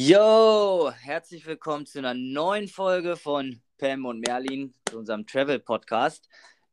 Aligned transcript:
Yo, 0.00 0.92
herzlich 1.00 1.44
willkommen 1.44 1.84
zu 1.84 1.98
einer 1.98 2.14
neuen 2.14 2.68
Folge 2.68 3.16
von 3.16 3.60
Pam 3.78 4.06
und 4.06 4.20
Merlin, 4.20 4.72
zu 4.88 4.96
unserem 4.96 5.26
Travel 5.26 5.58
Podcast. 5.58 6.28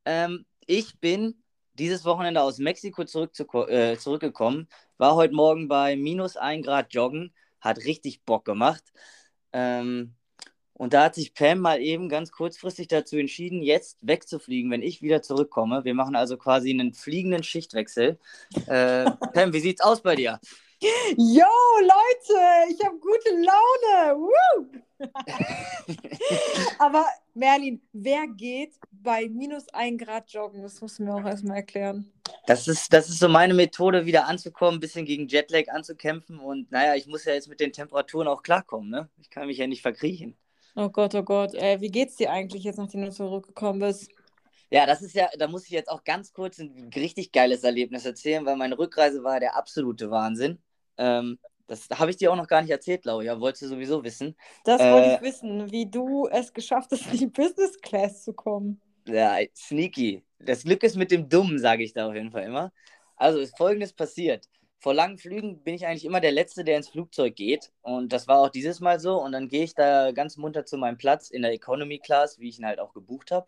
Ähm, 0.05 0.45
ich 0.67 0.99
bin 0.99 1.41
dieses 1.73 2.05
Wochenende 2.05 2.43
aus 2.43 2.59
Mexiko 2.59 3.03
zurück 3.03 3.33
zu, 3.33 3.47
äh, 3.67 3.97
zurückgekommen, 3.97 4.67
war 4.99 5.15
heute 5.15 5.33
Morgen 5.33 5.67
bei 5.67 5.95
minus 5.95 6.37
1 6.37 6.67
Grad 6.67 6.93
joggen, 6.93 7.33
hat 7.61 7.79
richtig 7.79 8.21
Bock 8.25 8.45
gemacht. 8.45 8.83
Ähm, 9.53 10.13
und 10.73 10.93
da 10.93 11.05
hat 11.05 11.15
sich 11.15 11.33
Pam 11.33 11.61
mal 11.61 11.81
eben 11.81 12.09
ganz 12.09 12.31
kurzfristig 12.31 12.89
dazu 12.89 13.17
entschieden, 13.17 13.63
jetzt 13.63 13.97
wegzufliegen, 14.01 14.69
wenn 14.69 14.83
ich 14.83 15.01
wieder 15.01 15.23
zurückkomme. 15.23 15.83
Wir 15.83 15.95
machen 15.95 16.15
also 16.15 16.37
quasi 16.37 16.69
einen 16.69 16.93
fliegenden 16.93 17.41
Schichtwechsel. 17.41 18.19
Äh, 18.67 19.09
Pam, 19.33 19.51
wie 19.51 19.61
sieht's 19.61 19.81
aus 19.81 20.03
bei 20.03 20.15
dir? 20.15 20.39
Yo, 20.81 21.45
Leute, 21.81 22.71
ich 22.71 22.83
habe 22.85 22.97
gute 22.99 23.29
Laune. 23.31 24.19
Woo! 24.19 24.67
Aber 26.79 27.05
Merlin, 27.33 27.81
wer 27.93 28.27
geht 28.27 28.73
bei 28.91 29.29
minus 29.29 29.67
1 29.69 30.03
Grad 30.03 30.31
joggen? 30.31 30.61
Das 30.61 30.81
musst 30.81 30.99
du 30.99 31.03
mir 31.03 31.15
auch 31.15 31.25
erstmal 31.25 31.57
erklären. 31.57 32.11
Das 32.45 32.67
ist, 32.67 32.91
das 32.91 33.09
ist 33.09 33.19
so 33.19 33.29
meine 33.29 33.53
Methode, 33.53 34.05
wieder 34.05 34.27
anzukommen, 34.27 34.75
ein 34.75 34.79
bisschen 34.79 35.05
gegen 35.05 35.27
Jetlag 35.27 35.69
anzukämpfen. 35.69 36.39
Und 36.39 36.71
naja, 36.71 36.95
ich 36.95 37.07
muss 37.07 37.25
ja 37.25 37.33
jetzt 37.33 37.47
mit 37.47 37.59
den 37.59 37.71
Temperaturen 37.71 38.27
auch 38.27 38.43
klarkommen. 38.43 38.89
Ne? 38.89 39.09
Ich 39.17 39.29
kann 39.29 39.47
mich 39.47 39.57
ja 39.57 39.67
nicht 39.67 39.81
verkriechen. 39.81 40.37
Oh 40.75 40.89
Gott, 40.89 41.15
oh 41.15 41.23
Gott. 41.23 41.53
Äh, 41.53 41.79
wie 41.79 41.89
geht's 41.89 42.17
dir 42.17 42.31
eigentlich 42.31 42.63
jetzt, 42.63 42.77
nachdem 42.77 43.03
du 43.03 43.11
zurückgekommen 43.11 43.79
bist? 43.79 44.09
Ja, 44.69 44.85
das 44.85 45.01
ist 45.01 45.15
ja, 45.15 45.29
da 45.37 45.47
muss 45.47 45.65
ich 45.65 45.71
jetzt 45.71 45.89
auch 45.89 46.03
ganz 46.03 46.33
kurz 46.33 46.59
ein 46.59 46.91
richtig 46.93 47.31
geiles 47.31 47.63
Erlebnis 47.63 48.05
erzählen, 48.05 48.45
weil 48.45 48.57
meine 48.57 48.77
Rückreise 48.77 49.23
war 49.23 49.39
der 49.39 49.55
absolute 49.55 50.11
Wahnsinn. 50.11 50.59
Ähm, 50.97 51.39
das 51.67 51.87
habe 51.93 52.11
ich 52.11 52.17
dir 52.17 52.31
auch 52.31 52.35
noch 52.35 52.47
gar 52.47 52.61
nicht 52.61 52.71
erzählt, 52.71 53.01
glaube 53.01 53.23
ich. 53.23 53.27
Ja, 53.27 53.39
wolltest 53.39 53.63
du 53.63 53.67
sowieso 53.67 54.03
wissen. 54.03 54.35
Das 54.63 54.81
äh, 54.81 54.91
wollte 54.91 55.15
ich 55.15 55.21
wissen, 55.21 55.71
wie 55.71 55.89
du 55.89 56.27
es 56.27 56.53
geschafft 56.53 56.91
hast, 56.91 57.11
in 57.11 57.17
die 57.17 57.27
Business 57.27 57.79
Class 57.81 58.23
zu 58.23 58.33
kommen. 58.33 58.79
Ja, 59.07 59.37
sneaky. 59.55 60.23
Das 60.39 60.63
Glück 60.63 60.83
ist 60.83 60.95
mit 60.95 61.11
dem 61.11 61.29
Dummen, 61.29 61.59
sage 61.59 61.83
ich 61.83 61.93
da 61.93 62.07
auf 62.07 62.15
jeden 62.15 62.31
Fall 62.31 62.43
immer. 62.43 62.71
Also 63.15 63.39
ist 63.39 63.57
folgendes 63.57 63.93
passiert. 63.93 64.47
Vor 64.79 64.93
langen 64.93 65.17
Flügen 65.17 65.63
bin 65.63 65.73
ich 65.73 65.87
eigentlich 65.87 66.05
immer 66.05 66.19
der 66.19 66.31
Letzte, 66.31 66.63
der 66.63 66.77
ins 66.77 66.89
Flugzeug 66.89 67.35
geht. 67.35 67.71
Und 67.81 68.13
das 68.13 68.27
war 68.27 68.39
auch 68.39 68.49
dieses 68.49 68.79
Mal 68.79 68.99
so. 68.99 69.19
Und 69.19 69.31
dann 69.31 69.47
gehe 69.47 69.63
ich 69.63 69.73
da 69.73 70.11
ganz 70.11 70.37
munter 70.37 70.65
zu 70.65 70.77
meinem 70.77 70.97
Platz 70.97 71.29
in 71.29 71.41
der 71.41 71.53
Economy 71.53 71.99
Class, 71.99 72.39
wie 72.39 72.49
ich 72.49 72.59
ihn 72.59 72.65
halt 72.65 72.79
auch 72.79 72.93
gebucht 72.93 73.31
habe. 73.31 73.47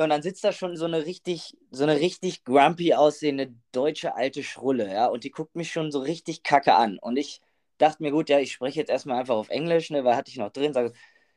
Ja, 0.00 0.04
und 0.04 0.10
dann 0.10 0.22
sitzt 0.22 0.44
da 0.44 0.52
schon 0.52 0.78
so 0.78 0.86
eine 0.86 1.04
richtig, 1.04 1.58
so 1.70 1.82
eine 1.82 2.00
richtig 2.00 2.44
grumpy 2.44 2.94
aussehende 2.94 3.52
deutsche 3.70 4.14
alte 4.14 4.42
Schrulle, 4.42 4.90
ja, 4.90 5.04
und 5.08 5.24
die 5.24 5.30
guckt 5.30 5.54
mich 5.56 5.70
schon 5.72 5.92
so 5.92 5.98
richtig 5.98 6.42
kacke 6.42 6.74
an. 6.74 6.98
Und 6.98 7.18
ich 7.18 7.42
dachte 7.76 8.02
mir, 8.02 8.10
gut, 8.10 8.30
ja, 8.30 8.38
ich 8.38 8.52
spreche 8.52 8.80
jetzt 8.80 8.88
erstmal 8.88 9.18
einfach 9.20 9.34
auf 9.34 9.50
Englisch, 9.50 9.90
ne, 9.90 10.02
weil 10.02 10.16
hatte 10.16 10.30
ich 10.30 10.38
noch 10.38 10.48
drin, 10.52 10.72
sage, 10.72 10.94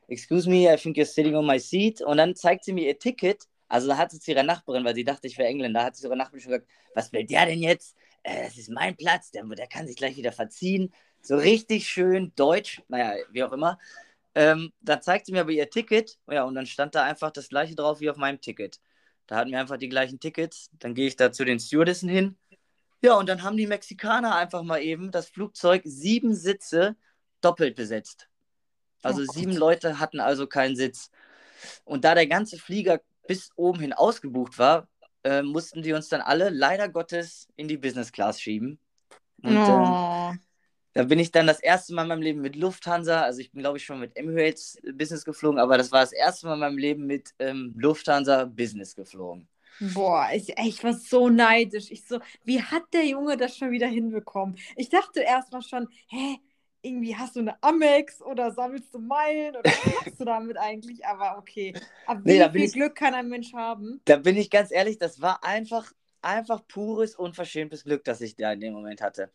excuse 0.08 0.48
me, 0.48 0.72
I 0.72 0.78
think 0.78 0.96
you're 0.96 1.04
sitting 1.04 1.34
on 1.36 1.44
my 1.46 1.58
seat. 1.58 2.00
Und 2.00 2.16
dann 2.16 2.34
zeigt 2.36 2.64
sie 2.64 2.72
mir 2.72 2.86
ihr 2.86 2.98
Ticket. 2.98 3.44
Also 3.68 3.86
da 3.88 3.98
hat 3.98 4.12
sie 4.12 4.18
zu 4.20 4.30
ihrer 4.30 4.44
Nachbarin, 4.44 4.82
weil 4.82 4.94
sie 4.94 5.04
dachte, 5.04 5.26
ich 5.26 5.36
wäre 5.36 5.48
Engländer, 5.50 5.84
hat 5.84 5.96
sie 5.96 6.00
zu 6.00 6.08
ihrer 6.08 6.16
Nachbarin 6.16 6.40
schon 6.40 6.52
gesagt, 6.52 6.70
was 6.94 7.12
will 7.12 7.26
der 7.26 7.44
denn 7.44 7.60
jetzt? 7.60 7.94
Äh, 8.22 8.44
das 8.44 8.56
ist 8.56 8.70
mein 8.70 8.96
Platz, 8.96 9.30
der, 9.30 9.44
der 9.44 9.66
kann 9.66 9.86
sich 9.86 9.96
gleich 9.96 10.16
wieder 10.16 10.32
verziehen. 10.32 10.90
So 11.20 11.36
richtig 11.36 11.86
schön 11.86 12.32
deutsch, 12.34 12.80
naja, 12.88 13.12
wie 13.30 13.42
auch 13.42 13.52
immer. 13.52 13.78
Ähm, 14.34 14.72
dann 14.80 15.02
zeigt 15.02 15.26
sie 15.26 15.32
mir 15.32 15.42
aber 15.42 15.52
ihr 15.52 15.70
Ticket, 15.70 16.18
ja, 16.28 16.44
und 16.44 16.54
dann 16.54 16.66
stand 16.66 16.94
da 16.94 17.04
einfach 17.04 17.30
das 17.30 17.48
gleiche 17.48 17.74
drauf 17.74 18.00
wie 18.00 18.10
auf 18.10 18.16
meinem 18.16 18.40
Ticket. 18.40 18.80
Da 19.26 19.36
hatten 19.36 19.50
wir 19.50 19.60
einfach 19.60 19.76
die 19.76 19.88
gleichen 19.88 20.20
Tickets. 20.20 20.70
Dann 20.72 20.94
gehe 20.94 21.06
ich 21.06 21.16
da 21.16 21.32
zu 21.32 21.44
den 21.44 21.58
Stewardessen 21.58 22.08
hin. 22.08 22.36
Ja, 23.00 23.14
und 23.14 23.28
dann 23.28 23.42
haben 23.42 23.56
die 23.56 23.66
Mexikaner 23.66 24.34
einfach 24.34 24.62
mal 24.62 24.82
eben 24.82 25.10
das 25.10 25.28
Flugzeug 25.28 25.82
sieben 25.84 26.34
Sitze 26.34 26.96
doppelt 27.40 27.76
besetzt. 27.76 28.28
Also 29.02 29.22
oh 29.22 29.32
sieben 29.32 29.52
Leute 29.52 29.98
hatten 29.98 30.20
also 30.20 30.46
keinen 30.46 30.76
Sitz. 30.76 31.10
Und 31.84 32.04
da 32.04 32.14
der 32.14 32.26
ganze 32.26 32.58
Flieger 32.58 33.00
bis 33.26 33.50
oben 33.56 33.80
hin 33.80 33.92
ausgebucht 33.92 34.58
war, 34.58 34.88
äh, 35.22 35.42
mussten 35.42 35.82
die 35.82 35.92
uns 35.92 36.08
dann 36.08 36.20
alle 36.20 36.50
leider 36.50 36.88
Gottes 36.88 37.48
in 37.56 37.68
die 37.68 37.76
Business 37.76 38.12
Class 38.12 38.40
schieben. 38.40 38.78
Und, 39.42 39.56
oh. 39.56 40.30
ähm, 40.32 40.40
da 40.94 41.04
bin 41.04 41.18
ich 41.18 41.32
dann 41.32 41.46
das 41.46 41.60
erste 41.60 41.94
Mal 41.94 42.02
in 42.02 42.08
meinem 42.08 42.22
Leben 42.22 42.40
mit 42.40 42.56
Lufthansa, 42.56 43.22
also 43.22 43.40
ich 43.40 43.52
bin 43.52 43.60
glaube 43.60 43.78
ich 43.78 43.84
schon 43.84 44.00
mit 44.00 44.16
Emirates 44.16 44.78
Business 44.94 45.24
geflogen, 45.24 45.58
aber 45.58 45.76
das 45.76 45.92
war 45.92 46.00
das 46.00 46.12
erste 46.12 46.46
Mal 46.46 46.54
in 46.54 46.60
meinem 46.60 46.78
Leben 46.78 47.06
mit 47.06 47.30
ähm, 47.38 47.74
Lufthansa 47.76 48.44
Business 48.46 48.94
geflogen. 48.94 49.48
Boah, 49.80 50.28
ich, 50.32 50.56
ich 50.56 50.84
war 50.84 50.94
so 50.94 51.28
neidisch. 51.28 51.90
Ich 51.90 52.06
so, 52.06 52.20
wie 52.44 52.62
hat 52.62 52.84
der 52.92 53.06
Junge 53.06 53.36
das 53.36 53.56
schon 53.56 53.72
wieder 53.72 53.88
hinbekommen? 53.88 54.56
Ich 54.76 54.88
dachte 54.88 55.20
erst 55.20 55.52
mal 55.52 55.62
schon, 55.62 55.88
hä, 56.06 56.38
irgendwie 56.80 57.16
hast 57.16 57.34
du 57.34 57.40
eine 57.40 57.60
Amex 57.62 58.22
oder 58.22 58.52
sammelst 58.52 58.94
du 58.94 58.98
Meilen 58.98 59.56
oder 59.56 59.70
was 59.70 59.94
machst 59.94 60.20
du 60.20 60.24
damit 60.24 60.56
eigentlich? 60.58 61.04
Aber 61.06 61.38
okay. 61.38 61.74
Aber 62.06 62.24
wie 62.24 62.38
nee, 62.38 62.50
viel 62.50 62.62
ich, 62.62 62.72
Glück 62.72 62.94
kann 62.94 63.14
ein 63.14 63.28
Mensch 63.28 63.52
haben? 63.52 64.00
Da 64.04 64.16
bin 64.16 64.36
ich 64.36 64.50
ganz 64.50 64.70
ehrlich, 64.70 64.98
das 64.98 65.20
war 65.20 65.42
einfach, 65.42 65.92
einfach 66.22 66.66
pures, 66.68 67.16
unverschämtes 67.16 67.84
Glück, 67.84 68.04
das 68.04 68.20
ich 68.20 68.36
da 68.36 68.52
in 68.52 68.60
dem 68.60 68.74
Moment 68.74 69.00
hatte. 69.00 69.30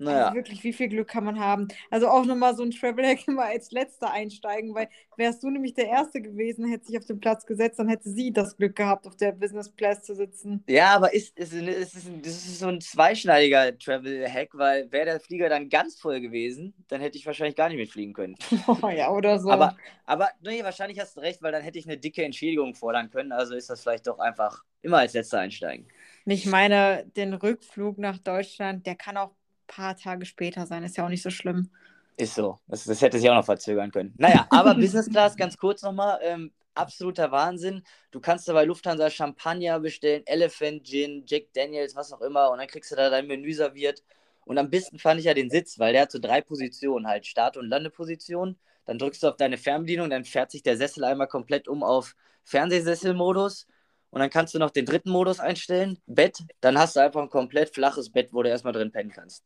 Naja. 0.00 0.24
Also 0.26 0.36
wirklich, 0.36 0.64
wie 0.64 0.72
viel 0.72 0.88
Glück 0.88 1.08
kann 1.08 1.24
man 1.24 1.38
haben? 1.38 1.68
Also 1.90 2.08
auch 2.08 2.24
nochmal 2.24 2.56
so 2.56 2.62
ein 2.62 2.70
Travel-Hack 2.70 3.20
immer 3.28 3.44
als 3.44 3.70
letzter 3.70 4.10
einsteigen, 4.10 4.74
weil 4.74 4.88
wärst 5.16 5.42
du 5.42 5.50
nämlich 5.50 5.74
der 5.74 5.88
Erste 5.88 6.22
gewesen, 6.22 6.68
hätte 6.68 6.86
sich 6.86 6.96
auf 6.96 7.04
den 7.04 7.20
Platz 7.20 7.44
gesetzt, 7.44 7.78
dann 7.78 7.88
hätte 7.88 8.08
sie 8.08 8.32
das 8.32 8.56
Glück 8.56 8.74
gehabt, 8.74 9.06
auf 9.06 9.16
der 9.16 9.32
Business 9.32 9.70
Place 9.70 10.02
zu 10.02 10.14
sitzen. 10.14 10.64
Ja, 10.66 10.94
aber 10.96 11.12
ist, 11.12 11.38
ist, 11.38 11.52
ist, 11.52 11.94
ist, 11.94 12.08
das 12.22 12.32
ist 12.32 12.58
so 12.60 12.68
ein 12.68 12.80
zweischneidiger 12.80 13.78
Travel-Hack, 13.78 14.50
weil 14.54 14.90
wäre 14.90 15.04
der 15.04 15.20
Flieger 15.20 15.50
dann 15.50 15.68
ganz 15.68 16.00
voll 16.00 16.20
gewesen, 16.20 16.74
dann 16.88 17.02
hätte 17.02 17.18
ich 17.18 17.26
wahrscheinlich 17.26 17.56
gar 17.56 17.68
nicht 17.68 17.78
mitfliegen 17.78 18.14
können. 18.14 18.36
Oh, 18.66 18.88
ja, 18.88 19.10
oder 19.10 19.38
so. 19.38 19.50
Aber, 19.50 19.76
aber 20.06 20.30
nee, 20.40 20.64
wahrscheinlich 20.64 20.98
hast 20.98 21.16
du 21.16 21.20
recht, 21.20 21.42
weil 21.42 21.52
dann 21.52 21.62
hätte 21.62 21.78
ich 21.78 21.86
eine 21.86 21.98
dicke 21.98 22.24
Entschädigung 22.24 22.74
fordern 22.74 23.10
können, 23.10 23.32
also 23.32 23.54
ist 23.54 23.68
das 23.68 23.82
vielleicht 23.82 24.06
doch 24.06 24.18
einfach 24.18 24.64
immer 24.80 24.98
als 24.98 25.12
letzter 25.12 25.40
einsteigen. 25.40 25.86
Ich 26.26 26.46
meine, 26.46 27.04
den 27.16 27.34
Rückflug 27.34 27.98
nach 27.98 28.18
Deutschland, 28.18 28.86
der 28.86 28.94
kann 28.94 29.16
auch 29.16 29.32
paar 29.70 29.96
Tage 29.96 30.26
später 30.26 30.66
sein. 30.66 30.84
Ist 30.84 30.96
ja 30.96 31.04
auch 31.04 31.08
nicht 31.08 31.22
so 31.22 31.30
schlimm. 31.30 31.70
Ist 32.16 32.34
so. 32.34 32.58
Das, 32.66 32.84
das 32.84 33.00
hätte 33.00 33.18
sich 33.18 33.30
auch 33.30 33.34
noch 33.34 33.44
verzögern 33.44 33.90
können. 33.90 34.14
Naja, 34.18 34.46
aber 34.50 34.74
Business 34.76 35.08
Class, 35.08 35.36
ganz 35.36 35.56
kurz 35.56 35.82
nochmal. 35.82 36.18
Ähm, 36.22 36.52
absoluter 36.74 37.30
Wahnsinn. 37.30 37.82
Du 38.10 38.20
kannst 38.20 38.48
da 38.48 38.52
bei 38.52 38.64
Lufthansa 38.64 39.08
Champagner 39.10 39.80
bestellen, 39.80 40.22
Elephant 40.26 40.84
Gin, 40.84 41.24
Jack 41.26 41.52
Daniels, 41.54 41.94
was 41.96 42.12
auch 42.12 42.20
immer. 42.20 42.50
Und 42.50 42.58
dann 42.58 42.66
kriegst 42.66 42.90
du 42.90 42.96
da 42.96 43.10
dein 43.10 43.26
Menü 43.26 43.52
serviert. 43.52 44.02
Und 44.44 44.58
am 44.58 44.70
besten 44.70 44.98
fand 44.98 45.20
ich 45.20 45.26
ja 45.26 45.34
den 45.34 45.50
Sitz, 45.50 45.78
weil 45.78 45.92
der 45.92 46.02
hat 46.02 46.12
so 46.12 46.18
drei 46.18 46.40
Positionen, 46.40 47.06
halt 47.06 47.26
Start- 47.26 47.56
und 47.56 47.68
Landeposition. 47.68 48.58
Dann 48.84 48.98
drückst 48.98 49.22
du 49.22 49.28
auf 49.28 49.36
deine 49.36 49.58
Fernbedienung, 49.58 50.10
dann 50.10 50.24
fährt 50.24 50.50
sich 50.50 50.62
der 50.62 50.76
Sessel 50.76 51.04
einmal 51.04 51.28
komplett 51.28 51.68
um 51.68 51.82
auf 51.82 52.16
Fernsehsesselmodus. 52.44 53.66
Und 54.10 54.20
dann 54.20 54.30
kannst 54.30 54.54
du 54.54 54.58
noch 54.58 54.70
den 54.70 54.86
dritten 54.86 55.10
Modus 55.10 55.38
einstellen, 55.38 55.98
Bett. 56.06 56.38
Dann 56.60 56.78
hast 56.78 56.96
du 56.96 57.00
einfach 57.00 57.22
ein 57.22 57.30
komplett 57.30 57.72
flaches 57.72 58.10
Bett, 58.10 58.32
wo 58.32 58.42
du 58.42 58.48
erstmal 58.48 58.72
drin 58.72 58.90
pennen 58.90 59.12
kannst. 59.12 59.44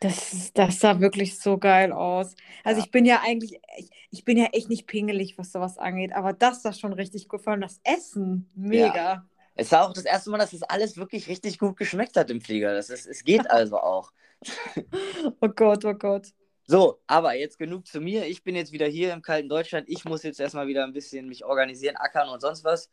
Das, 0.00 0.52
das 0.52 0.80
sah 0.80 1.00
wirklich 1.00 1.38
so 1.38 1.58
geil 1.58 1.92
aus. 1.92 2.34
Also 2.64 2.80
ja. 2.80 2.84
ich 2.84 2.90
bin 2.90 3.04
ja 3.04 3.22
eigentlich, 3.24 3.60
ich, 3.78 3.90
ich, 4.10 4.24
bin 4.24 4.36
ja 4.36 4.46
echt 4.46 4.68
nicht 4.68 4.86
pingelig, 4.86 5.38
was 5.38 5.52
sowas 5.52 5.78
angeht, 5.78 6.12
aber 6.12 6.32
das 6.32 6.62
sah 6.62 6.72
schon 6.72 6.92
richtig 6.92 7.28
gut. 7.28 7.42
Vor 7.42 7.52
allem 7.52 7.62
das 7.62 7.80
Essen, 7.82 8.48
mega. 8.54 8.94
Ja. 8.94 9.26
Es 9.54 9.72
war 9.72 9.88
auch 9.88 9.92
das 9.94 10.04
erste 10.04 10.30
Mal, 10.30 10.38
dass 10.38 10.50
das 10.50 10.62
alles 10.62 10.98
wirklich 10.98 11.28
richtig 11.28 11.58
gut 11.58 11.76
geschmeckt 11.76 12.16
hat 12.16 12.30
im 12.30 12.42
Flieger. 12.42 12.74
Das 12.74 12.90
ist, 12.90 13.06
es 13.06 13.24
geht 13.24 13.50
also 13.50 13.78
auch. 13.78 14.12
oh 15.40 15.48
Gott, 15.48 15.84
oh 15.84 15.94
Gott. 15.94 16.28
So, 16.68 17.00
aber 17.06 17.34
jetzt 17.34 17.58
genug 17.58 17.86
zu 17.86 18.00
mir. 18.00 18.26
Ich 18.26 18.42
bin 18.42 18.56
jetzt 18.56 18.72
wieder 18.72 18.86
hier 18.86 19.12
im 19.12 19.22
kalten 19.22 19.48
Deutschland. 19.48 19.88
Ich 19.88 20.04
muss 20.04 20.24
jetzt 20.24 20.40
erstmal 20.40 20.66
wieder 20.66 20.84
ein 20.84 20.92
bisschen 20.92 21.28
mich 21.28 21.44
organisieren, 21.44 21.96
ackern 21.96 22.28
und 22.28 22.40
sonst 22.40 22.64
was. 22.64 22.90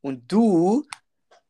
Und 0.00 0.30
du 0.30 0.84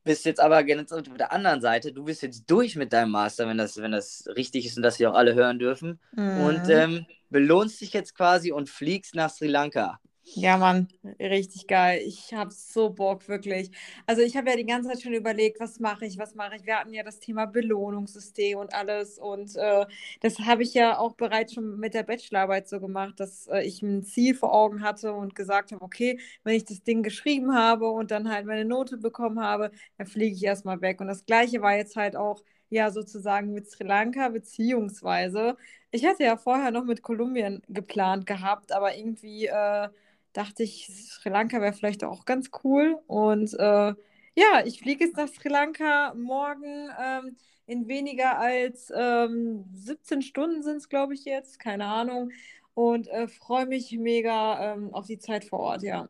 bist 0.04 0.24
jetzt 0.24 0.40
aber 0.40 0.64
ganz 0.64 0.92
auf 0.92 1.02
der 1.02 1.32
anderen 1.32 1.60
Seite, 1.60 1.92
du 1.92 2.04
bist 2.04 2.22
jetzt 2.22 2.50
durch 2.50 2.76
mit 2.76 2.92
deinem 2.92 3.10
Master, 3.10 3.46
wenn 3.46 3.58
das, 3.58 3.76
wenn 3.76 3.92
das 3.92 4.24
richtig 4.36 4.66
ist 4.66 4.76
und 4.76 4.82
das 4.82 4.98
wir 4.98 5.10
auch 5.10 5.14
alle 5.16 5.34
hören 5.34 5.58
dürfen. 5.58 6.00
Mhm. 6.12 6.40
Und 6.40 6.68
ähm, 6.68 7.06
belohnst 7.30 7.80
dich 7.80 7.92
jetzt 7.92 8.15
quasi 8.15 8.53
und 8.53 8.68
fliegst 8.68 9.15
nach 9.15 9.30
Sri 9.30 9.47
Lanka. 9.47 10.00
Ja, 10.34 10.56
Mann, 10.56 10.88
richtig 11.20 11.66
geil. 11.66 12.00
Ich 12.06 12.32
habe 12.32 12.50
so 12.52 12.88
Bock, 12.88 13.28
wirklich. 13.28 13.70
Also 14.06 14.22
ich 14.22 14.34
habe 14.34 14.48
ja 14.48 14.56
die 14.56 14.64
ganze 14.64 14.88
Zeit 14.88 15.02
schon 15.02 15.12
überlegt, 15.12 15.60
was 15.60 15.78
mache 15.78 16.06
ich, 16.06 16.16
was 16.16 16.34
mache 16.34 16.56
ich. 16.56 16.64
Wir 16.64 16.78
hatten 16.78 16.94
ja 16.94 17.02
das 17.02 17.20
Thema 17.20 17.44
Belohnungssystem 17.46 18.56
und 18.58 18.72
alles. 18.72 19.18
Und 19.18 19.54
äh, 19.56 19.84
das 20.20 20.38
habe 20.38 20.62
ich 20.62 20.72
ja 20.72 20.96
auch 20.98 21.14
bereits 21.16 21.52
schon 21.52 21.78
mit 21.78 21.92
der 21.92 22.04
Bachelorarbeit 22.04 22.66
so 22.66 22.80
gemacht, 22.80 23.20
dass 23.20 23.46
äh, 23.48 23.60
ich 23.62 23.82
ein 23.82 24.04
Ziel 24.04 24.34
vor 24.34 24.54
Augen 24.54 24.82
hatte 24.82 25.12
und 25.12 25.34
gesagt 25.34 25.70
habe, 25.72 25.82
okay, 25.84 26.18
wenn 26.44 26.54
ich 26.56 26.64
das 26.64 26.82
Ding 26.82 27.02
geschrieben 27.02 27.54
habe 27.54 27.90
und 27.90 28.10
dann 28.10 28.30
halt 28.30 28.46
meine 28.46 28.64
Note 28.64 28.96
bekommen 28.96 29.38
habe, 29.40 29.70
dann 29.98 30.06
fliege 30.06 30.34
ich 30.34 30.42
erstmal 30.44 30.80
weg. 30.80 31.00
Und 31.02 31.08
das 31.08 31.26
gleiche 31.26 31.60
war 31.60 31.76
jetzt 31.76 31.96
halt 31.96 32.16
auch 32.16 32.42
ja 32.70 32.90
sozusagen 32.90 33.52
mit 33.52 33.68
Sri 33.70 33.84
Lanka, 33.84 34.28
beziehungsweise 34.30 35.56
ich 35.90 36.06
hatte 36.06 36.24
ja 36.24 36.38
vorher 36.38 36.70
noch 36.70 36.84
mit 36.84 37.02
Kolumbien 37.02 37.60
geplant 37.68 38.24
gehabt, 38.26 38.72
aber 38.72 38.96
irgendwie... 38.96 39.46
Äh, 39.46 39.88
dachte 40.32 40.62
ich, 40.62 40.86
Sri 40.88 41.30
Lanka 41.30 41.60
wäre 41.60 41.72
vielleicht 41.72 42.04
auch 42.04 42.24
ganz 42.24 42.50
cool. 42.64 42.98
Und 43.06 43.54
äh, 43.54 43.94
Ja, 44.34 44.64
ich 44.64 44.80
fliege 44.80 45.04
jetzt 45.04 45.16
nach 45.16 45.28
Sri 45.28 45.48
Lanka 45.50 46.14
morgen 46.14 46.90
ähm, 47.00 47.36
in 47.66 47.88
weniger 47.88 48.38
als 48.38 48.92
ähm, 48.96 49.64
17 49.74 50.22
Stunden 50.22 50.62
sind 50.62 50.78
es, 50.78 50.88
glaube 50.88 51.14
ich, 51.14 51.24
jetzt, 51.24 51.58
keine 51.58 51.86
Ahnung. 51.86 52.30
Und 52.74 53.08
äh, 53.08 53.28
freue 53.28 53.66
mich 53.66 53.92
mega 53.98 54.74
ähm, 54.74 54.94
auf 54.94 55.06
die 55.06 55.18
Zeit 55.18 55.44
vor 55.44 55.60
Ort, 55.60 55.82
ja. 55.82 56.08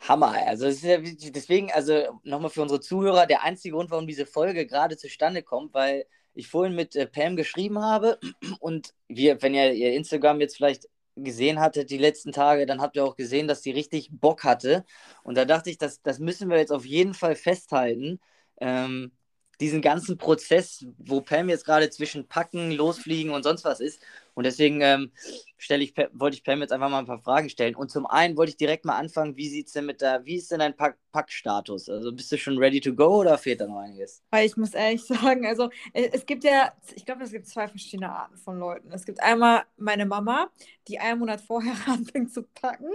Hammer. 0.00 0.32
Also 0.46 0.66
ja, 0.86 0.98
deswegen, 0.98 1.70
also 1.72 2.20
nochmal 2.24 2.50
für 2.50 2.62
unsere 2.62 2.80
Zuhörer, 2.80 3.26
der 3.26 3.42
einzige 3.42 3.74
Grund, 3.74 3.90
warum 3.90 4.06
diese 4.06 4.26
Folge 4.26 4.66
gerade 4.66 4.96
zustande 4.96 5.42
kommt, 5.42 5.72
weil 5.74 6.06
ich 6.34 6.48
vorhin 6.48 6.74
mit 6.74 6.94
äh, 6.96 7.06
Pam 7.06 7.36
geschrieben 7.36 7.80
habe 7.80 8.18
und 8.58 8.92
wir, 9.08 9.40
wenn 9.42 9.54
ihr 9.54 9.72
ihr 9.72 9.94
Instagram 9.94 10.40
jetzt 10.40 10.56
vielleicht 10.56 10.88
gesehen 11.16 11.60
hattet 11.60 11.90
die 11.90 11.98
letzten 11.98 12.32
Tage, 12.32 12.66
dann 12.66 12.80
habt 12.80 12.96
ihr 12.96 13.04
auch 13.04 13.16
gesehen, 13.16 13.48
dass 13.48 13.62
sie 13.62 13.70
richtig 13.72 14.08
Bock 14.12 14.44
hatte. 14.44 14.84
Und 15.22 15.36
da 15.36 15.44
dachte 15.44 15.70
ich, 15.70 15.78
das, 15.78 16.02
das 16.02 16.18
müssen 16.18 16.50
wir 16.50 16.58
jetzt 16.58 16.72
auf 16.72 16.84
jeden 16.84 17.14
Fall 17.14 17.36
festhalten. 17.36 18.20
Ähm, 18.60 19.12
diesen 19.60 19.82
ganzen 19.82 20.18
Prozess, 20.18 20.84
wo 20.98 21.20
Pam 21.20 21.48
jetzt 21.48 21.64
gerade 21.64 21.88
zwischen 21.90 22.26
Packen, 22.28 22.72
Losfliegen 22.72 23.32
und 23.32 23.44
sonst 23.44 23.64
was 23.64 23.80
ist. 23.80 24.02
Und 24.34 24.44
deswegen 24.44 24.80
ähm, 24.80 25.12
ich, 25.58 25.94
wollte 26.12 26.36
ich 26.36 26.44
Pam 26.44 26.60
jetzt 26.60 26.72
einfach 26.72 26.90
mal 26.90 26.98
ein 26.98 27.06
paar 27.06 27.20
Fragen 27.20 27.48
stellen. 27.48 27.74
Und 27.74 27.90
zum 27.90 28.06
einen 28.06 28.36
wollte 28.36 28.50
ich 28.50 28.56
direkt 28.56 28.84
mal 28.84 28.96
anfangen, 28.96 29.36
wie 29.36 29.48
sieht's 29.48 29.72
denn 29.72 29.86
mit 29.86 30.00
der, 30.00 30.24
wie 30.24 30.36
ist 30.36 30.50
denn 30.50 30.58
dein 30.58 30.76
Pack 30.76 30.98
Packstatus? 31.12 31.88
Also 31.88 32.12
bist 32.12 32.30
du 32.32 32.36
schon 32.36 32.58
ready 32.58 32.80
to 32.80 32.92
go 32.92 33.20
oder 33.20 33.38
fehlt 33.38 33.60
da 33.60 33.66
noch 33.66 33.78
einiges? 33.78 34.22
Weil 34.30 34.46
ich 34.46 34.56
muss 34.56 34.74
ehrlich 34.74 35.04
sagen, 35.06 35.46
also 35.46 35.70
es 35.92 36.26
gibt 36.26 36.44
ja, 36.44 36.72
ich 36.94 37.06
glaube, 37.06 37.24
es 37.24 37.30
gibt 37.30 37.46
zwei 37.46 37.68
verschiedene 37.68 38.10
Arten 38.10 38.36
von 38.36 38.58
Leuten. 38.58 38.92
Es 38.92 39.04
gibt 39.06 39.20
einmal 39.22 39.64
meine 39.76 40.06
Mama, 40.06 40.50
die 40.88 40.98
einen 40.98 41.20
Monat 41.20 41.40
vorher 41.40 41.74
anfängt 41.86 42.32
zu 42.32 42.42
packen. 42.42 42.90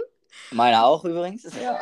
Meine 0.52 0.84
auch 0.84 1.04
übrigens. 1.04 1.48
Ja. 1.60 1.80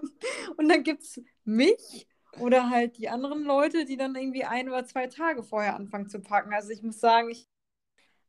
Und 0.56 0.68
dann 0.68 0.82
gibt 0.82 1.02
es 1.02 1.20
mich 1.44 2.08
oder 2.40 2.70
halt 2.70 2.98
die 2.98 3.08
anderen 3.08 3.44
Leute, 3.44 3.84
die 3.84 3.96
dann 3.96 4.16
irgendwie 4.16 4.44
ein 4.44 4.68
oder 4.68 4.84
zwei 4.84 5.06
Tage 5.06 5.44
vorher 5.44 5.76
anfangen 5.76 6.08
zu 6.08 6.20
packen. 6.20 6.52
Also 6.52 6.70
ich 6.70 6.82
muss 6.82 6.98
sagen, 6.98 7.30
ich 7.30 7.46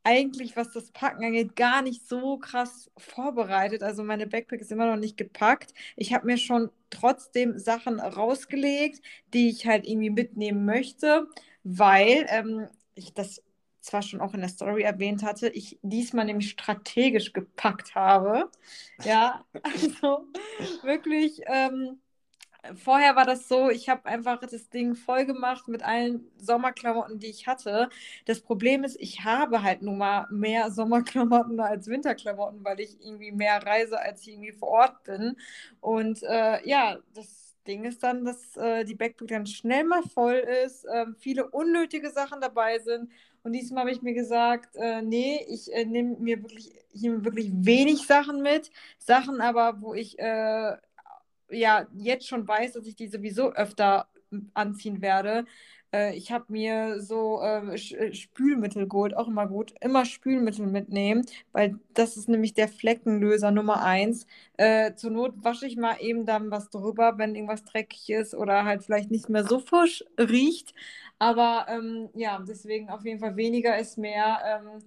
eigentlich, 0.06 0.56
was 0.56 0.72
das 0.72 0.92
Packen 0.92 1.24
angeht, 1.24 1.56
gar 1.56 1.82
nicht 1.82 2.06
so 2.08 2.38
krass 2.38 2.88
vorbereitet. 2.96 3.82
Also 3.82 4.04
meine 4.04 4.28
Backpack 4.28 4.60
ist 4.60 4.70
immer 4.70 4.86
noch 4.86 4.96
nicht 4.96 5.16
gepackt. 5.16 5.74
Ich 5.96 6.14
habe 6.14 6.26
mir 6.26 6.38
schon 6.38 6.70
trotzdem 6.90 7.58
Sachen 7.58 7.98
rausgelegt, 7.98 9.02
die 9.34 9.48
ich 9.48 9.66
halt 9.66 9.84
irgendwie 9.84 10.10
mitnehmen 10.10 10.64
möchte, 10.64 11.26
weil 11.64 12.24
ähm, 12.28 12.68
ich 12.94 13.14
das 13.14 13.42
zwar 13.80 14.02
schon 14.02 14.20
auch 14.20 14.32
in 14.32 14.40
der 14.40 14.48
Story 14.48 14.82
erwähnt 14.82 15.24
hatte, 15.24 15.48
ich 15.48 15.78
diesmal 15.82 16.24
nämlich 16.24 16.50
strategisch 16.50 17.32
gepackt 17.32 17.96
habe. 17.96 18.48
Ja, 19.02 19.44
also 19.64 20.28
wirklich. 20.82 21.40
Ähm, 21.46 21.98
vorher 22.74 23.16
war 23.16 23.24
das 23.24 23.48
so, 23.48 23.70
ich 23.70 23.88
habe 23.88 24.06
einfach 24.06 24.38
das 24.40 24.68
Ding 24.70 24.94
voll 24.94 25.24
gemacht 25.26 25.68
mit 25.68 25.82
allen 25.82 26.30
Sommerklamotten, 26.38 27.18
die 27.18 27.28
ich 27.28 27.46
hatte. 27.46 27.88
Das 28.24 28.40
Problem 28.40 28.84
ist, 28.84 28.96
ich 29.00 29.24
habe 29.24 29.62
halt 29.62 29.82
nun 29.82 29.98
mal 29.98 30.26
mehr 30.30 30.70
Sommerklamotten 30.72 31.60
als 31.60 31.88
Winterklamotten, 31.88 32.64
weil 32.64 32.80
ich 32.80 33.00
irgendwie 33.00 33.32
mehr 33.32 33.62
reise, 33.64 34.00
als 34.00 34.22
ich 34.22 34.28
irgendwie 34.34 34.52
vor 34.52 34.68
Ort 34.68 35.04
bin. 35.04 35.36
Und 35.80 36.22
äh, 36.22 36.66
ja, 36.68 36.98
das 37.14 37.54
Ding 37.66 37.84
ist 37.84 38.02
dann, 38.02 38.24
dass 38.24 38.56
äh, 38.56 38.84
die 38.84 38.94
Backpack 38.94 39.28
dann 39.28 39.46
schnell 39.46 39.84
mal 39.84 40.02
voll 40.02 40.34
ist, 40.64 40.84
äh, 40.84 41.06
viele 41.18 41.48
unnötige 41.50 42.10
Sachen 42.10 42.40
dabei 42.40 42.78
sind. 42.78 43.10
Und 43.42 43.52
diesmal 43.52 43.82
habe 43.82 43.92
ich 43.92 44.02
mir 44.02 44.14
gesagt, 44.14 44.74
äh, 44.76 45.02
nee, 45.02 45.44
ich 45.48 45.72
äh, 45.72 45.84
nehme 45.84 46.16
mir 46.18 46.42
wirklich, 46.42 46.72
ich 46.92 47.02
nehme 47.02 47.24
wirklich 47.24 47.50
wenig 47.52 48.06
Sachen 48.06 48.42
mit. 48.42 48.70
Sachen 48.98 49.40
aber, 49.40 49.80
wo 49.82 49.94
ich 49.94 50.18
äh, 50.18 50.76
ja 51.50 51.86
jetzt 51.94 52.28
schon 52.28 52.46
weiß, 52.46 52.72
dass 52.72 52.86
ich 52.86 52.96
die 52.96 53.08
sowieso 53.08 53.52
öfter 53.52 54.08
anziehen 54.54 55.00
werde. 55.02 55.44
Äh, 55.92 56.16
ich 56.16 56.32
habe 56.32 56.46
mir 56.48 57.00
so 57.00 57.40
ähm, 57.42 57.70
äh, 57.70 58.12
Spülmittel 58.12 58.88
geholt, 58.88 59.16
auch 59.16 59.28
immer 59.28 59.46
gut. 59.46 59.74
Immer 59.80 60.04
Spülmittel 60.04 60.66
mitnehmen, 60.66 61.24
weil 61.52 61.78
das 61.94 62.16
ist 62.16 62.28
nämlich 62.28 62.54
der 62.54 62.68
Fleckenlöser 62.68 63.50
Nummer 63.50 63.82
eins. 63.84 64.26
Äh, 64.56 64.94
zur 64.94 65.10
Not 65.10 65.34
wasche 65.44 65.66
ich 65.66 65.76
mal 65.76 65.96
eben 66.00 66.26
dann 66.26 66.50
was 66.50 66.70
drüber, 66.70 67.18
wenn 67.18 67.34
irgendwas 67.34 67.64
dreckig 67.64 68.10
ist 68.10 68.34
oder 68.34 68.64
halt 68.64 68.82
vielleicht 68.84 69.10
nicht 69.10 69.28
mehr 69.28 69.44
so 69.44 69.58
frisch 69.60 70.04
riecht. 70.18 70.74
Aber 71.18 71.66
ähm, 71.68 72.10
ja, 72.14 72.42
deswegen 72.46 72.90
auf 72.90 73.04
jeden 73.04 73.20
Fall 73.20 73.36
weniger 73.36 73.78
ist 73.78 73.96
mehr. 73.98 74.38
Ähm, 74.44 74.82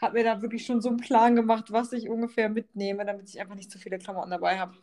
habe 0.00 0.18
mir 0.18 0.24
da 0.24 0.42
wirklich 0.42 0.64
schon 0.64 0.80
so 0.80 0.88
einen 0.88 0.98
Plan 0.98 1.34
gemacht, 1.36 1.72
was 1.72 1.92
ich 1.92 2.08
ungefähr 2.08 2.48
mitnehme, 2.48 3.04
damit 3.04 3.28
ich 3.28 3.40
einfach 3.40 3.56
nicht 3.56 3.70
zu 3.70 3.78
viele 3.78 3.98
Klamotten 3.98 4.30
dabei 4.30 4.58
habe. 4.58 4.74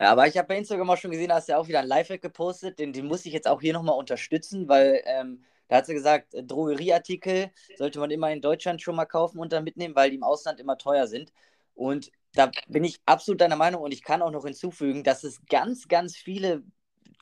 Ja, 0.00 0.10
aber 0.10 0.26
ich 0.26 0.36
habe 0.36 0.48
bei 0.48 0.58
Instagram 0.58 0.90
auch 0.90 0.96
schon 0.96 1.12
gesehen, 1.12 1.28
da 1.28 1.36
hast 1.36 1.48
du 1.48 1.52
ja 1.52 1.58
auch 1.58 1.68
wieder 1.68 1.80
ein 1.80 1.86
Lifehack 1.86 2.20
gepostet, 2.20 2.78
den, 2.78 2.92
den 2.92 3.06
muss 3.06 3.24
ich 3.26 3.32
jetzt 3.32 3.46
auch 3.46 3.60
hier 3.60 3.72
nochmal 3.72 3.96
unterstützen, 3.96 4.68
weil 4.68 5.02
ähm, 5.06 5.44
da 5.68 5.76
hat 5.76 5.86
sie 5.86 5.94
gesagt, 5.94 6.34
äh, 6.34 6.42
Drogerieartikel 6.42 7.50
sollte 7.76 8.00
man 8.00 8.10
immer 8.10 8.30
in 8.32 8.40
Deutschland 8.40 8.82
schon 8.82 8.96
mal 8.96 9.06
kaufen 9.06 9.38
und 9.38 9.52
dann 9.52 9.64
mitnehmen, 9.64 9.94
weil 9.94 10.10
die 10.10 10.16
im 10.16 10.24
Ausland 10.24 10.60
immer 10.60 10.78
teuer 10.78 11.06
sind. 11.06 11.32
Und 11.74 12.10
da 12.34 12.50
bin 12.68 12.84
ich 12.84 13.00
absolut 13.06 13.40
deiner 13.40 13.56
Meinung 13.56 13.82
und 13.82 13.92
ich 13.92 14.02
kann 14.02 14.22
auch 14.22 14.30
noch 14.30 14.44
hinzufügen, 14.44 15.04
dass 15.04 15.22
es 15.22 15.40
ganz, 15.46 15.86
ganz 15.86 16.16
viele 16.16 16.64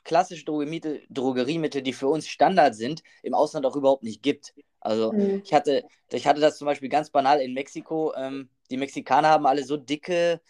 klassische 0.03 0.45
Drogeriemittel, 0.45 1.03
Drogeriemittel, 1.09 1.81
die 1.81 1.93
für 1.93 2.07
uns 2.07 2.27
Standard 2.27 2.75
sind, 2.75 3.03
im 3.21 3.33
Ausland 3.33 3.65
auch 3.65 3.75
überhaupt 3.75 4.03
nicht 4.03 4.21
gibt. 4.21 4.53
Also 4.79 5.13
mhm. 5.13 5.41
ich, 5.45 5.53
hatte, 5.53 5.85
ich 6.11 6.27
hatte 6.27 6.41
das 6.41 6.57
zum 6.57 6.65
Beispiel 6.65 6.89
ganz 6.89 7.09
banal 7.09 7.39
in 7.39 7.53
Mexiko. 7.53 8.13
Ähm, 8.15 8.49
die 8.69 8.77
Mexikaner 8.77 9.29
haben 9.29 9.45
alle 9.45 9.63
so 9.63 9.77
dicke 9.77 10.41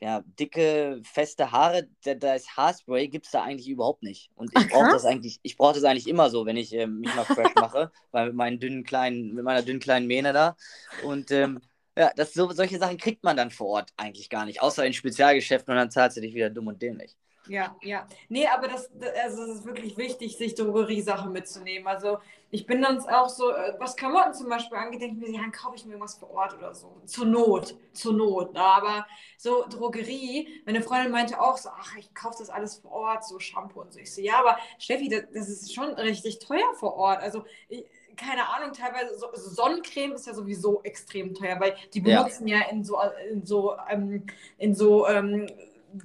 ja, 0.00 0.22
dicke, 0.38 1.00
feste 1.04 1.50
Haare, 1.50 1.88
da, 2.04 2.14
da 2.14 2.34
ist 2.34 2.56
Haarspray, 2.56 3.08
gibt 3.08 3.26
es 3.26 3.32
da 3.32 3.42
eigentlich 3.42 3.68
überhaupt 3.68 4.02
nicht. 4.02 4.30
Und 4.36 4.50
ich 4.56 4.68
brauche 4.68 4.90
das 4.90 5.04
eigentlich, 5.04 5.40
ich 5.42 5.56
brauche 5.56 5.74
das 5.74 5.84
eigentlich 5.84 6.06
immer 6.06 6.30
so, 6.30 6.46
wenn 6.46 6.56
ich 6.56 6.72
äh, 6.72 6.86
mich 6.86 7.12
mal 7.14 7.24
fresh 7.24 7.54
mache, 7.56 7.90
weil 8.12 8.26
mit 8.26 8.36
meinen 8.36 8.60
dünnen 8.60 8.84
kleinen, 8.84 9.34
mit 9.34 9.44
meiner 9.44 9.62
dünnen 9.62 9.80
kleinen 9.80 10.06
Mähne 10.06 10.32
da. 10.32 10.56
Und 11.04 11.32
ähm, 11.32 11.60
ja, 11.96 12.12
das, 12.14 12.32
so, 12.32 12.50
solche 12.52 12.78
Sachen 12.78 12.96
kriegt 12.96 13.24
man 13.24 13.36
dann 13.36 13.50
vor 13.50 13.66
Ort 13.68 13.92
eigentlich 13.96 14.30
gar 14.30 14.44
nicht, 14.46 14.62
außer 14.62 14.86
in 14.86 14.92
Spezialgeschäften 14.92 15.72
und 15.72 15.78
dann 15.78 15.90
zahlst 15.90 16.16
du 16.16 16.20
dich 16.20 16.34
wieder 16.34 16.50
dumm 16.50 16.68
und 16.68 16.80
dämlich. 16.80 17.16
Ja, 17.48 17.76
ja. 17.82 18.06
Nee, 18.28 18.46
aber 18.46 18.68
das, 18.68 18.90
also 19.22 19.42
es 19.44 19.58
ist 19.58 19.64
wirklich 19.64 19.96
wichtig, 19.96 20.36
sich 20.36 20.54
Drogeriesachen 20.54 21.32
mitzunehmen. 21.32 21.86
Also 21.88 22.18
ich 22.50 22.66
bin 22.66 22.80
dann 22.80 22.98
auch 23.08 23.28
so, 23.28 23.50
äh, 23.50 23.74
was 23.78 23.96
Klamotten 23.96 24.32
zum 24.34 24.48
Beispiel 24.48 24.78
angeht, 24.78 25.02
denke 25.02 25.16
ich 25.16 25.28
mir, 25.28 25.34
ja, 25.36 25.42
dann 25.42 25.52
kaufe 25.52 25.76
ich 25.76 25.84
mir 25.84 25.92
irgendwas 25.92 26.14
vor 26.14 26.30
Ort 26.30 26.54
oder 26.56 26.74
so. 26.74 27.00
Zur 27.04 27.26
Not, 27.26 27.76
zur 27.92 28.14
Not. 28.14 28.54
Ne? 28.54 28.60
Aber 28.60 29.06
so 29.36 29.66
Drogerie, 29.68 30.62
meine 30.64 30.82
Freundin 30.82 31.12
meinte 31.12 31.40
auch 31.40 31.56
so, 31.56 31.68
ach, 31.70 31.96
ich 31.96 32.14
kaufe 32.14 32.36
das 32.38 32.50
alles 32.50 32.76
vor 32.76 32.92
Ort, 32.92 33.24
so 33.24 33.38
Shampoo 33.38 33.80
und 33.80 33.92
so. 33.92 33.98
Ich 33.98 34.14
so, 34.14 34.20
ja, 34.20 34.38
aber 34.38 34.56
Steffi, 34.78 35.08
das, 35.08 35.24
das 35.32 35.48
ist 35.48 35.74
schon 35.74 35.90
richtig 35.90 36.38
teuer 36.38 36.74
vor 36.74 36.94
Ort. 36.94 37.20
Also 37.20 37.44
ich, 37.68 37.84
keine 38.18 38.48
Ahnung, 38.48 38.72
teilweise 38.72 39.16
so, 39.16 39.28
Sonnencreme 39.32 40.12
ist 40.12 40.26
ja 40.26 40.34
sowieso 40.34 40.82
extrem 40.82 41.34
teuer, 41.34 41.58
weil 41.60 41.74
die 41.94 42.00
benutzen 42.00 42.46
ja, 42.48 42.58
ja 42.58 42.70
in 42.70 42.84
so, 42.84 42.98
in 43.30 43.46
so, 43.46 43.76
ähm, 43.88 44.26
in 44.58 44.74
so 44.74 45.06
ähm, 45.06 45.46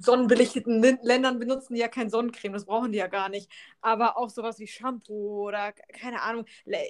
sonnenbelichteten 0.00 0.82
Ländern 1.02 1.38
benutzen 1.38 1.74
die 1.74 1.80
ja 1.80 1.88
kein 1.88 2.10
Sonnencreme, 2.10 2.52
das 2.52 2.64
brauchen 2.64 2.92
die 2.92 2.98
ja 2.98 3.06
gar 3.06 3.28
nicht. 3.28 3.50
Aber 3.80 4.16
auch 4.16 4.30
sowas 4.30 4.58
wie 4.58 4.66
Shampoo 4.66 5.46
oder 5.46 5.72
keine 5.72 6.22
Ahnung. 6.22 6.46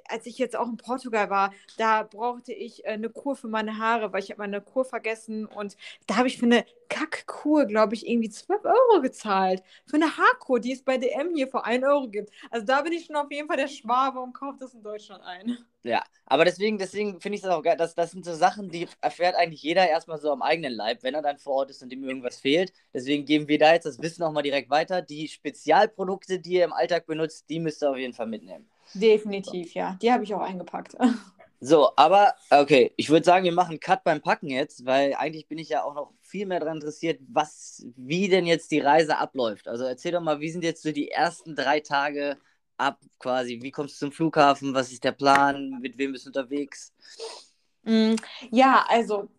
Als 0.09 0.27
ich 0.27 0.39
jetzt 0.39 0.57
auch 0.57 0.69
in 0.69 0.77
Portugal 0.77 1.31
war, 1.31 1.53
da 1.77 2.03
brauchte 2.03 2.53
ich 2.53 2.85
äh, 2.85 2.91
eine 2.91 3.11
Kur 3.11 3.37
für 3.37 3.49
meine 3.49 3.79
Haare, 3.79 4.13
weil 4.13 4.23
ich 4.23 4.31
habe 4.31 4.43
meine 4.43 4.61
Kur 4.61 4.85
vergessen 4.85 5.47
und 5.47 5.77
da 6.07 6.17
habe 6.17 6.29
ich 6.29 6.39
für 6.39 6.47
eine 6.47 6.65
Kackkur, 6.95 7.67
glaube 7.67 7.95
ich, 7.95 8.09
irgendwie 8.09 8.31
12 8.31 8.65
Euro 8.65 9.03
gezahlt. 9.03 9.65
Für 9.85 9.97
eine 9.97 10.17
Haarkur, 10.17 10.61
die 10.61 10.73
es 10.73 10.85
bei 10.85 10.97
DM 10.97 11.35
hier 11.35 11.49
für 11.49 11.65
1 11.65 11.83
Euro 11.83 12.09
gibt. 12.09 12.31
Also 12.53 12.65
da 12.65 12.83
bin 12.83 12.93
ich 12.93 13.07
schon 13.07 13.17
auf 13.17 13.31
jeden 13.33 13.49
Fall 13.49 13.57
der 13.57 13.67
Schwabe 13.67 14.21
und 14.21 14.33
kaufe 14.33 14.59
das 14.61 14.75
in 14.75 14.83
Deutschland 14.85 15.21
ein. 15.25 15.59
Ja, 15.83 16.05
aber 16.25 16.45
deswegen, 16.45 16.79
deswegen 16.79 17.21
finde 17.21 17.35
ich 17.35 17.43
das 17.43 17.51
auch 17.51 17.65
geil. 17.65 17.77
Das, 17.77 17.97
das 17.97 18.13
sind 18.13 18.25
so 18.25 18.33
Sachen, 18.33 18.71
die 18.71 18.87
erfährt 19.01 19.35
eigentlich 19.35 19.63
jeder 19.63 19.89
erstmal 19.89 20.19
so 20.19 20.31
am 20.31 20.41
eigenen 20.41 20.73
Leib, 20.73 21.03
wenn 21.03 21.15
er 21.15 21.23
dann 21.23 21.39
vor 21.39 21.55
Ort 21.55 21.71
ist 21.71 21.83
und 21.83 21.93
ihm 21.93 22.05
irgendwas 22.05 22.37
fehlt. 22.37 22.73
Deswegen 22.95 23.25
geben 23.25 23.49
wir 23.49 23.59
da 23.59 23.73
jetzt 23.73 23.87
das 23.87 24.01
Wissen 24.01 24.23
auch 24.23 24.33
mal 24.33 24.43
direkt 24.43 24.71
weiter. 24.71 25.03
Die 25.03 25.27
Spezialprodukte, 25.27 26.39
die 26.39 26.53
ihr 26.55 26.65
im 26.65 26.73
Alltag 26.73 27.07
benutzt, 27.07 27.51
die 27.51 27.59
müsst 27.59 27.83
ihr 27.83 27.91
auf 27.91 27.99
jeden 27.99 28.15
Fall 28.15 28.29
mitnehmen. 28.29 28.69
Definitiv, 28.95 29.73
so. 29.73 29.81
ja. 29.81 29.99
Die 30.01 30.13
habe 30.13 30.23
ich 30.23 30.33
auch 30.33 30.43
eingepackt. 30.43 30.97
So, 31.67 31.93
aber 31.97 32.35
okay, 32.51 32.93
ich 32.99 33.09
würde 33.09 33.25
sagen, 33.25 33.47
wir 33.47 33.53
machen 33.53 33.81
Cut 33.81 34.05
beim 34.05 34.21
Packen 34.21 34.49
jetzt, 34.49 34.85
weil 34.85 35.15
eigentlich 35.15 35.49
bin 35.49 35.57
ich 35.57 35.71
ja 35.71 35.83
auch 35.83 35.95
noch 35.95 36.13
viel 36.21 36.45
mehr 36.45 36.61
daran 36.61 36.77
interessiert, 36.77 37.19
was, 37.27 37.87
wie 37.97 38.29
denn 38.29 38.45
jetzt 38.45 38.71
die 38.71 38.81
Reise 38.81 39.17
abläuft. 39.17 39.67
Also 39.67 39.85
erzähl 39.85 40.13
doch 40.13 40.21
mal, 40.21 40.41
wie 40.41 40.51
sind 40.51 40.63
jetzt 40.63 40.83
so 40.83 40.93
die 40.93 41.11
ersten 41.11 41.57
drei 41.57 41.81
Tage 41.81 42.37
ab 42.77 43.01
quasi? 43.19 43.61
Wie 43.63 43.71
kommst 43.71 43.95
du 43.95 44.07
zum 44.07 44.13
Flughafen? 44.13 44.75
Was 44.75 44.93
ist 44.93 45.05
der 45.05 45.13
Plan? 45.13 45.79
Mit 45.81 45.97
wem 45.97 46.13
bist 46.13 46.27
du 46.27 46.29
unterwegs? 46.29 46.93
Mm, 47.85 48.17
ja, 48.51 48.85
also 48.87 49.31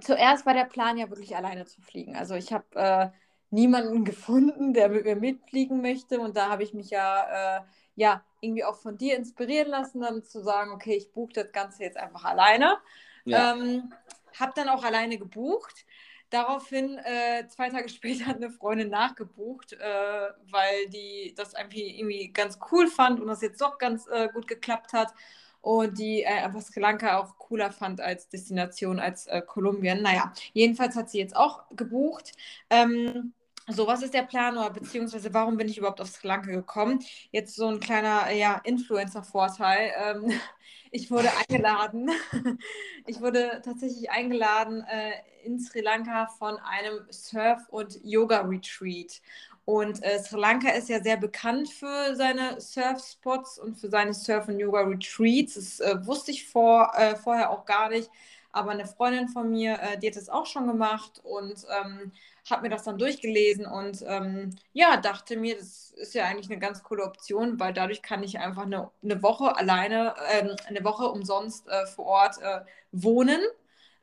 zuerst 0.00 0.44
war 0.44 0.54
der 0.54 0.64
Plan 0.64 0.98
ja 0.98 1.08
wirklich 1.10 1.36
alleine 1.36 1.64
zu 1.64 1.80
fliegen. 1.80 2.16
Also 2.16 2.34
ich 2.34 2.52
habe 2.52 2.64
äh, 2.74 3.08
niemanden 3.50 4.04
gefunden, 4.04 4.74
der 4.74 4.88
mit 4.88 5.04
mir 5.04 5.14
mitfliegen 5.14 5.80
möchte 5.80 6.18
und 6.18 6.36
da 6.36 6.48
habe 6.48 6.64
ich 6.64 6.74
mich 6.74 6.90
ja, 6.90 7.58
äh, 7.58 7.60
ja 7.94 8.24
irgendwie 8.40 8.64
auch 8.64 8.76
von 8.76 8.96
dir 8.98 9.16
inspirieren 9.16 9.68
lassen, 9.68 10.00
dann 10.00 10.24
zu 10.24 10.42
sagen, 10.42 10.72
okay, 10.72 10.96
ich 10.96 11.12
buche 11.12 11.32
das 11.32 11.52
Ganze 11.52 11.82
jetzt 11.84 11.96
einfach 11.96 12.24
alleine. 12.24 12.78
Ja. 13.24 13.52
Ähm, 13.54 13.92
habe 14.38 14.52
dann 14.54 14.68
auch 14.68 14.84
alleine 14.84 15.18
gebucht. 15.18 15.84
daraufhin, 16.30 16.98
äh, 16.98 17.46
zwei 17.48 17.68
Tage 17.68 17.88
später, 17.90 18.26
hat 18.26 18.36
eine 18.36 18.50
Freundin 18.50 18.88
nachgebucht, 18.88 19.74
äh, 19.74 20.30
weil 20.50 20.88
die 20.88 21.34
das 21.36 21.52
irgendwie 21.54 22.32
ganz 22.32 22.58
cool 22.72 22.88
fand 22.88 23.20
und 23.20 23.28
das 23.28 23.42
jetzt 23.42 23.60
doch 23.60 23.78
ganz 23.78 24.06
äh, 24.08 24.28
gut 24.32 24.48
geklappt 24.48 24.92
hat. 24.92 25.12
Und 25.60 25.98
die 25.98 26.22
äh, 26.22 26.26
einfach 26.26 26.60
Sri 26.60 26.80
Lanka 26.80 27.18
auch 27.18 27.38
cooler 27.38 27.70
fand 27.70 28.00
als 28.00 28.28
Destination 28.28 28.98
als 28.98 29.28
äh, 29.28 29.42
Kolumbien. 29.42 30.02
Naja, 30.02 30.32
jedenfalls 30.52 30.96
hat 30.96 31.08
sie 31.10 31.18
jetzt 31.18 31.36
auch 31.36 31.64
gebucht. 31.76 32.32
Ähm, 32.68 33.32
so, 33.72 33.86
was 33.86 34.02
ist 34.02 34.14
der 34.14 34.22
Plan 34.22 34.56
oder 34.56 34.70
beziehungsweise 34.70 35.32
warum 35.34 35.56
bin 35.56 35.68
ich 35.68 35.78
überhaupt 35.78 36.00
auf 36.00 36.08
Sri 36.08 36.28
Lanka 36.28 36.50
gekommen? 36.50 37.00
Jetzt 37.30 37.56
so 37.56 37.66
ein 37.66 37.80
kleiner 37.80 38.30
ja, 38.30 38.60
Influencer-Vorteil. 38.64 39.92
Ähm, 39.96 40.32
ich 40.90 41.10
wurde 41.10 41.28
eingeladen. 41.48 42.10
ich 43.06 43.20
wurde 43.20 43.62
tatsächlich 43.64 44.10
eingeladen 44.10 44.84
äh, 44.84 45.12
in 45.44 45.58
Sri 45.58 45.80
Lanka 45.80 46.26
von 46.26 46.56
einem 46.58 47.06
Surf- 47.10 47.68
und 47.68 47.98
Yoga-Retreat. 48.04 49.20
Und 49.64 50.02
äh, 50.02 50.18
Sri 50.18 50.40
Lanka 50.40 50.70
ist 50.70 50.88
ja 50.88 51.00
sehr 51.00 51.16
bekannt 51.16 51.68
für 51.68 52.16
seine 52.16 52.60
Surfspots 52.60 53.58
und 53.58 53.76
für 53.76 53.88
seine 53.88 54.12
Surf- 54.12 54.48
und 54.48 54.58
Yoga-Retreats. 54.58 55.54
Das 55.54 55.80
äh, 55.80 56.06
wusste 56.06 56.32
ich 56.32 56.48
vor, 56.48 56.92
äh, 56.96 57.14
vorher 57.16 57.50
auch 57.50 57.64
gar 57.64 57.88
nicht. 57.88 58.10
Aber 58.52 58.70
eine 58.72 58.86
Freundin 58.86 59.28
von 59.28 59.50
mir, 59.50 59.78
äh, 59.80 59.98
die 59.98 60.08
hat 60.08 60.16
es 60.16 60.28
auch 60.28 60.46
schon 60.46 60.66
gemacht 60.66 61.20
und 61.24 61.64
ähm, 61.80 62.12
habe 62.50 62.62
mir 62.62 62.68
das 62.68 62.84
dann 62.84 62.98
durchgelesen 62.98 63.66
und 63.66 64.04
ähm, 64.06 64.50
ja, 64.72 64.96
dachte 64.98 65.36
mir, 65.36 65.56
das 65.56 65.90
ist 65.92 66.14
ja 66.14 66.24
eigentlich 66.26 66.50
eine 66.50 66.58
ganz 66.58 66.82
coole 66.82 67.04
Option, 67.04 67.58
weil 67.58 67.72
dadurch 67.72 68.02
kann 68.02 68.22
ich 68.22 68.38
einfach 68.38 68.62
eine, 68.62 68.90
eine 69.02 69.22
Woche 69.22 69.56
alleine, 69.56 70.14
äh, 70.30 70.56
eine 70.66 70.84
Woche 70.84 71.06
umsonst 71.08 71.68
äh, 71.68 71.86
vor 71.86 72.06
Ort 72.06 72.38
äh, 72.42 72.60
wohnen. 72.92 73.40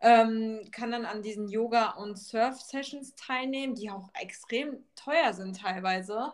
Ähm, 0.02 0.62
kann 0.72 0.92
dann 0.92 1.06
an 1.06 1.22
diesen 1.24 1.50
Yoga- 1.50 1.92
und 1.92 2.18
Surf-Sessions 2.18 3.16
teilnehmen, 3.16 3.76
die 3.76 3.92
auch 3.92 4.10
extrem 4.22 4.86
teuer 4.96 5.34
sind 5.34 5.60
teilweise 5.62 6.32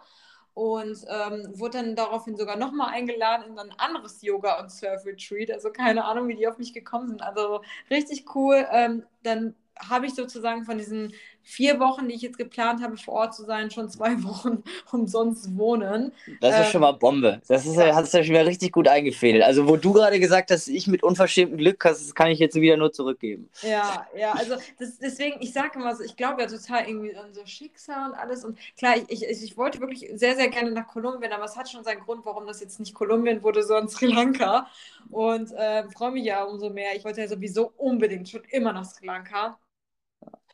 und 0.55 1.05
ähm, 1.09 1.59
wurde 1.59 1.79
dann 1.79 1.95
daraufhin 1.95 2.37
sogar 2.37 2.55
nochmal 2.55 2.93
eingeladen 2.93 3.51
in 3.51 3.59
ein 3.59 3.73
anderes 3.77 4.21
Yoga- 4.21 4.59
und 4.61 4.71
Surf-Retreat. 4.71 5.51
Also 5.51 5.69
keine 5.69 6.05
Ahnung, 6.05 6.29
wie 6.29 6.35
die 6.35 6.47
auf 6.47 6.57
mich 6.57 6.73
gekommen 6.73 7.09
sind. 7.09 7.21
Also 7.21 7.61
richtig 7.91 8.25
cool. 8.35 8.65
Ähm, 8.71 9.03
dann 9.21 9.53
habe 9.77 10.05
ich 10.05 10.15
sozusagen 10.15 10.63
von 10.63 10.77
diesen 10.77 11.13
vier 11.45 11.79
Wochen, 11.79 12.09
die 12.09 12.15
ich 12.15 12.23
jetzt 12.23 12.39
geplant 12.39 12.81
habe, 12.81 12.97
vor 12.97 13.13
Ort 13.13 13.35
zu 13.35 13.45
sein, 13.45 13.69
schon 13.69 13.87
zwei 13.87 14.21
Wochen 14.23 14.63
umsonst 14.91 15.55
wohnen. 15.55 16.11
Das 16.41 16.55
ist 16.55 16.65
ähm, 16.65 16.71
schon 16.71 16.81
mal 16.81 16.91
Bombe. 16.93 17.41
Das 17.47 17.65
ist, 17.65 17.77
hast 17.77 18.13
du 18.13 18.17
ja 18.17 18.23
schon 18.23 18.33
wieder 18.33 18.45
richtig 18.47 18.71
gut 18.71 18.87
eingefädelt. 18.87 19.43
Also, 19.43 19.67
wo 19.67 19.77
du 19.77 19.93
gerade 19.93 20.19
gesagt 20.19 20.49
hast, 20.49 20.67
ich 20.67 20.87
mit 20.87 21.03
unverschämtem 21.03 21.57
Glück, 21.57 21.79
das 21.83 22.15
kann 22.15 22.31
ich 22.31 22.39
jetzt 22.39 22.55
wieder 22.55 22.77
nur 22.77 22.91
zurückgeben. 22.91 23.49
Ja, 23.61 24.07
ja, 24.17 24.31
also 24.33 24.55
das, 24.79 24.97
deswegen, 24.97 25.39
ich 25.39 25.53
sage 25.53 25.79
immer 25.79 25.95
so, 25.95 26.03
ich 26.03 26.15
glaube 26.15 26.41
ja 26.41 26.47
total 26.47 26.87
irgendwie 26.87 27.15
an 27.15 27.31
so 27.33 27.45
Schicksal 27.45 28.09
und 28.09 28.17
alles. 28.17 28.43
Und 28.43 28.57
klar, 28.75 28.95
ich, 28.97 29.23
ich, 29.23 29.43
ich 29.43 29.55
wollte 29.55 29.79
wirklich 29.79 30.09
sehr, 30.15 30.35
sehr 30.35 30.49
gerne 30.49 30.71
nach 30.71 30.87
Kolumbien, 30.87 31.31
aber 31.31 31.45
es 31.45 31.55
hat 31.55 31.69
schon 31.69 31.83
seinen 31.83 32.01
Grund, 32.01 32.25
warum 32.25 32.47
das 32.47 32.59
jetzt 32.59 32.79
nicht 32.79 32.95
Kolumbien 32.95 33.43
wurde, 33.43 33.61
sondern 33.61 33.87
Sri 33.87 34.07
Lanka. 34.07 34.67
Und 35.11 35.51
äh, 35.51 35.83
freue 35.89 36.11
mich 36.11 36.25
ja 36.25 36.43
umso 36.43 36.71
mehr. 36.71 36.95
Ich 36.95 37.05
wollte 37.05 37.21
ja 37.21 37.27
sowieso 37.27 37.71
unbedingt 37.77 38.27
schon 38.27 38.41
immer 38.49 38.73
nach 38.73 38.85
Sri 38.85 39.05
Lanka. 39.05 39.59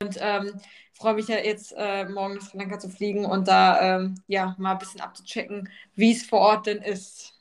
Und 0.02 0.18
ähm, 0.20 0.60
freue 0.94 1.14
mich 1.16 1.28
ja 1.28 1.38
jetzt 1.38 1.74
äh, 1.78 2.06
morgen 2.06 2.36
nach 2.36 2.42
Sri 2.42 2.58
Lanka 2.58 2.80
zu 2.80 2.90
fliegen 2.90 3.26
und 3.26 3.48
da 3.48 3.98
ähm, 3.98 4.16
ja 4.28 4.56
mal 4.58 4.74
ein 4.74 4.78
bisschen 4.80 5.02
abzuchecken, 5.02 5.70
wie 5.96 6.12
es 6.12 6.24
vor 6.24 6.40
Ort 6.40 6.68
denn 6.68 6.80
ist. 6.80 7.34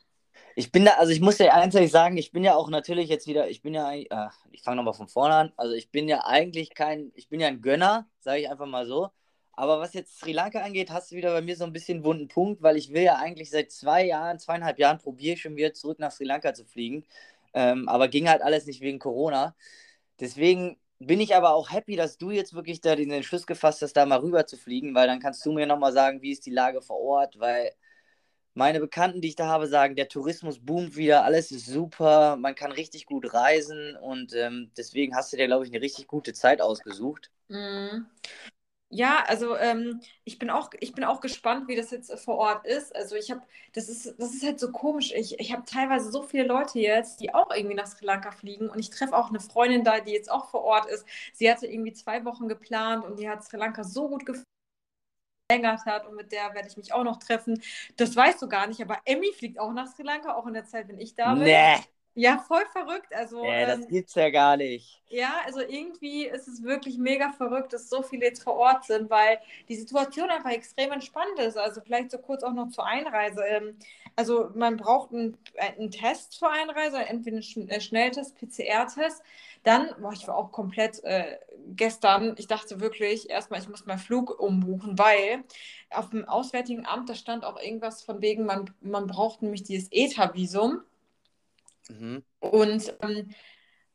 Ich 0.57 0.73
bin 0.73 0.85
da, 0.85 0.93
also 0.93 1.13
ich 1.13 1.21
muss 1.21 1.39
ja 1.39 1.47
ehrlich 1.47 1.91
sagen, 1.91 2.17
ich 2.17 2.33
bin 2.33 2.45
ja 2.45 2.55
auch 2.55 2.69
natürlich 2.69 3.09
jetzt 3.09 3.27
wieder, 3.27 3.49
ich 3.49 3.63
bin 3.63 3.73
ja, 3.73 3.93
äh, 3.93 4.07
ich 4.51 4.63
fange 4.63 4.77
nochmal 4.77 4.95
von 4.95 5.09
vorne 5.09 5.35
an, 5.35 5.53
also 5.57 5.75
ich 5.75 5.91
bin 5.91 6.09
ja 6.09 6.25
eigentlich 6.25 6.75
kein, 6.75 7.13
ich 7.15 7.29
bin 7.29 7.41
ja 7.41 7.49
ein 7.49 7.63
Gönner, 7.63 8.07
sage 8.19 8.41
ich 8.41 8.51
einfach 8.51 8.67
mal 8.67 8.87
so. 8.87 9.11
Aber 9.53 9.79
was 9.79 9.93
jetzt 9.95 10.19
Sri 10.19 10.33
Lanka 10.33 10.61
angeht, 10.61 10.91
hast 10.91 11.11
du 11.11 11.17
wieder 11.17 11.33
bei 11.33 11.43
mir 11.43 11.57
so 11.57 11.65
ein 11.65 11.73
bisschen 11.73 11.99
einen 11.99 12.05
wunden 12.05 12.29
Punkt, 12.29 12.63
weil 12.63 12.77
ich 12.77 12.93
will 12.93 13.03
ja 13.03 13.17
eigentlich 13.17 13.51
seit 13.51 13.71
zwei 13.71 14.05
Jahren, 14.07 14.39
zweieinhalb 14.39 14.79
Jahren 14.79 14.99
probiere 14.99 15.35
ich 15.35 15.43
schon 15.43 15.57
wieder 15.57 15.75
zurück 15.75 15.99
nach 15.99 16.13
Sri 16.13 16.25
Lanka 16.25 16.55
zu 16.55 16.65
fliegen. 16.65 17.05
Ähm, 17.53 17.89
aber 17.89 18.09
ging 18.09 18.29
halt 18.29 18.43
alles 18.43 18.67
nicht 18.67 18.81
wegen 18.81 18.99
Corona. 18.99 19.55
Deswegen 20.19 20.79
bin 21.01 21.21
ich 21.21 21.35
aber 21.35 21.55
auch 21.55 21.71
happy, 21.71 21.97
dass 21.97 22.19
du 22.19 22.31
jetzt 22.31 22.55
wirklich 22.55 22.81
da 22.81 22.95
den 22.95 23.11
Entschluss 23.11 23.47
gefasst 23.47 23.83
hast, 23.83 23.95
da 23.95 24.07
mal 24.07 24.21
rüber 24.21 24.47
zu 24.47 24.57
fliegen, 24.57 24.95
weil 24.95 25.07
dann 25.09 25.19
kannst 25.21 25.45
du 25.45 25.53
mir 25.53 25.67
nochmal 25.67 25.93
sagen, 25.93 26.23
wie 26.23 26.31
ist 26.31 26.47
die 26.47 26.51
Lage 26.51 26.83
vor 26.83 27.01
Ort, 27.01 27.41
weil 27.41 27.73
meine 28.55 28.81
Bekannten, 28.81 29.21
die 29.21 29.29
ich 29.29 29.37
da 29.37 29.47
habe, 29.47 29.67
sagen, 29.67 29.97
der 29.97 30.09
Tourismus 30.09 30.59
boomt 30.59 30.97
wieder, 30.97 31.25
alles 31.25 31.51
ist 31.51 31.67
super, 31.67 32.37
man 32.37 32.55
kann 32.55 32.73
richtig 32.73 33.07
gut 33.07 33.33
reisen 33.33 33.97
und 33.97 34.35
ähm, 34.35 34.71
deswegen 34.77 35.17
hast 35.17 35.33
du 35.33 35.39
dir, 35.39 35.47
glaube 35.47 35.65
ich, 35.65 35.73
eine 35.73 35.81
richtig 35.81 36.07
gute 36.07 36.35
Zeit 36.35 36.61
ausgesucht. 36.61 37.31
Mhm. 37.49 38.07
Ja, 38.93 39.25
also 39.29 39.57
ähm, 39.57 40.01
ich 40.25 40.39
bin 40.41 40.51
auch, 40.51 40.71
ich 40.81 40.93
bin 40.95 41.05
auch 41.05 41.21
gespannt, 41.21 41.69
wie 41.69 41.77
das 41.77 41.93
jetzt 41.93 42.13
vor 42.25 42.37
Ort 42.39 42.67
ist. 42.67 42.95
Also 42.97 43.15
ich 43.15 43.31
habe, 43.31 43.41
das 43.73 43.89
ist, 43.89 44.15
das 44.19 44.35
ist 44.35 44.43
halt 44.45 44.59
so 44.59 44.73
komisch. 44.73 45.13
Ich, 45.15 45.39
ich 45.39 45.53
habe 45.53 45.63
teilweise 45.65 46.11
so 46.11 46.23
viele 46.25 46.45
Leute 46.45 46.81
jetzt, 46.81 47.21
die 47.21 47.33
auch 47.33 47.51
irgendwie 47.55 47.77
nach 47.77 47.87
Sri 47.87 48.05
Lanka 48.05 48.33
fliegen 48.33 48.69
und 48.69 48.81
ich 48.81 48.91
treffe 48.91 49.17
auch 49.17 49.29
eine 49.29 49.39
Freundin 49.39 49.85
da, 49.85 50.01
die 50.01 50.11
jetzt 50.13 50.29
auch 50.31 50.51
vor 50.51 50.63
Ort 50.65 50.87
ist. 50.87 51.07
Sie 51.33 51.49
hatte 51.49 51.69
irgendwie 51.69 51.93
zwei 51.93 52.25
Wochen 52.25 52.49
geplant 52.49 53.05
und 53.05 53.19
die 53.21 53.29
hat 53.29 53.45
Sri 53.45 53.59
Lanka 53.59 53.85
so 53.85 54.09
gut 54.09 54.25
verlängert 55.49 55.85
hat 55.87 56.07
und 56.07 56.17
mit 56.17 56.33
der 56.33 56.55
werde 56.55 56.69
ich 56.69 56.77
mich 56.77 56.93
auch 56.93 57.05
noch 57.05 57.19
treffen. 57.19 57.61
Das 57.97 58.15
weißt 58.17 58.41
du 58.43 58.49
gar 58.49 58.67
nicht, 58.67 58.81
aber 58.83 58.99
Emmy 59.05 59.33
fliegt 59.33 59.59
auch 59.59 59.73
nach 59.73 59.87
Sri 59.89 60.03
Lanka, 60.03 60.35
auch 60.35 60.47
in 60.47 60.55
der 60.55 60.65
Zeit, 60.67 60.89
wenn 60.89 60.99
ich 61.01 61.15
da 61.15 61.35
bin. 61.37 61.55
Nee. 61.55 61.85
Ja, 62.21 62.37
voll 62.37 62.67
verrückt. 62.71 63.15
Also, 63.15 63.43
ja, 63.43 63.65
das 63.65 63.81
ähm, 63.81 63.89
gibt's 63.89 64.15
ja 64.15 64.29
gar 64.29 64.59
nicht. 64.59 65.01
Ja, 65.09 65.41
also 65.47 65.61
irgendwie 65.61 66.27
ist 66.27 66.49
es 66.49 66.63
wirklich 66.63 66.99
mega 66.99 67.33
verrückt, 67.33 67.73
dass 67.73 67.89
so 67.89 68.03
viele 68.03 68.27
jetzt 68.27 68.43
vor 68.43 68.57
Ort 68.57 68.85
sind, 68.85 69.09
weil 69.09 69.39
die 69.71 69.75
Situation 69.75 70.29
einfach 70.29 70.51
extrem 70.51 70.93
entspannt 70.93 71.39
ist. 71.39 71.57
Also 71.57 71.81
vielleicht 71.81 72.11
so 72.11 72.19
kurz 72.19 72.43
auch 72.43 72.53
noch 72.53 72.69
zur 72.69 72.85
Einreise. 72.85 73.43
Ähm, 73.43 73.79
also 74.17 74.51
man 74.55 74.77
braucht 74.77 75.15
einen, 75.15 75.39
einen 75.57 75.91
Test 75.91 76.33
zur 76.33 76.51
Einreise, 76.51 76.99
entweder 76.99 77.39
einen 77.39 77.69
äh, 77.71 77.81
Schnelltest, 77.81 78.37
PCR-Test. 78.37 79.23
Dann, 79.63 79.89
boah, 79.99 80.13
ich 80.13 80.29
war 80.29 80.37
auch 80.37 80.53
komplett 80.53 81.03
äh, 81.05 81.39
gestern, 81.69 82.35
ich 82.37 82.49
dachte 82.49 82.81
wirklich, 82.81 83.31
erstmal, 83.31 83.61
ich 83.61 83.69
muss 83.69 83.87
meinen 83.87 83.99
Flug 83.99 84.39
umbuchen, 84.39 84.99
weil 84.99 85.43
auf 85.89 86.11
dem 86.11 86.29
Auswärtigen 86.29 86.85
Amt, 86.85 87.09
da 87.09 87.15
stand 87.15 87.47
auch 87.47 87.59
irgendwas 87.59 88.03
von 88.03 88.21
wegen, 88.21 88.45
man, 88.45 88.71
man 88.83 89.07
braucht 89.07 89.41
nämlich 89.41 89.63
dieses 89.63 89.89
ETA-Visum. 89.91 90.83
Mhm. 91.89 92.23
Und, 92.41 92.95
ähm, 93.03 93.31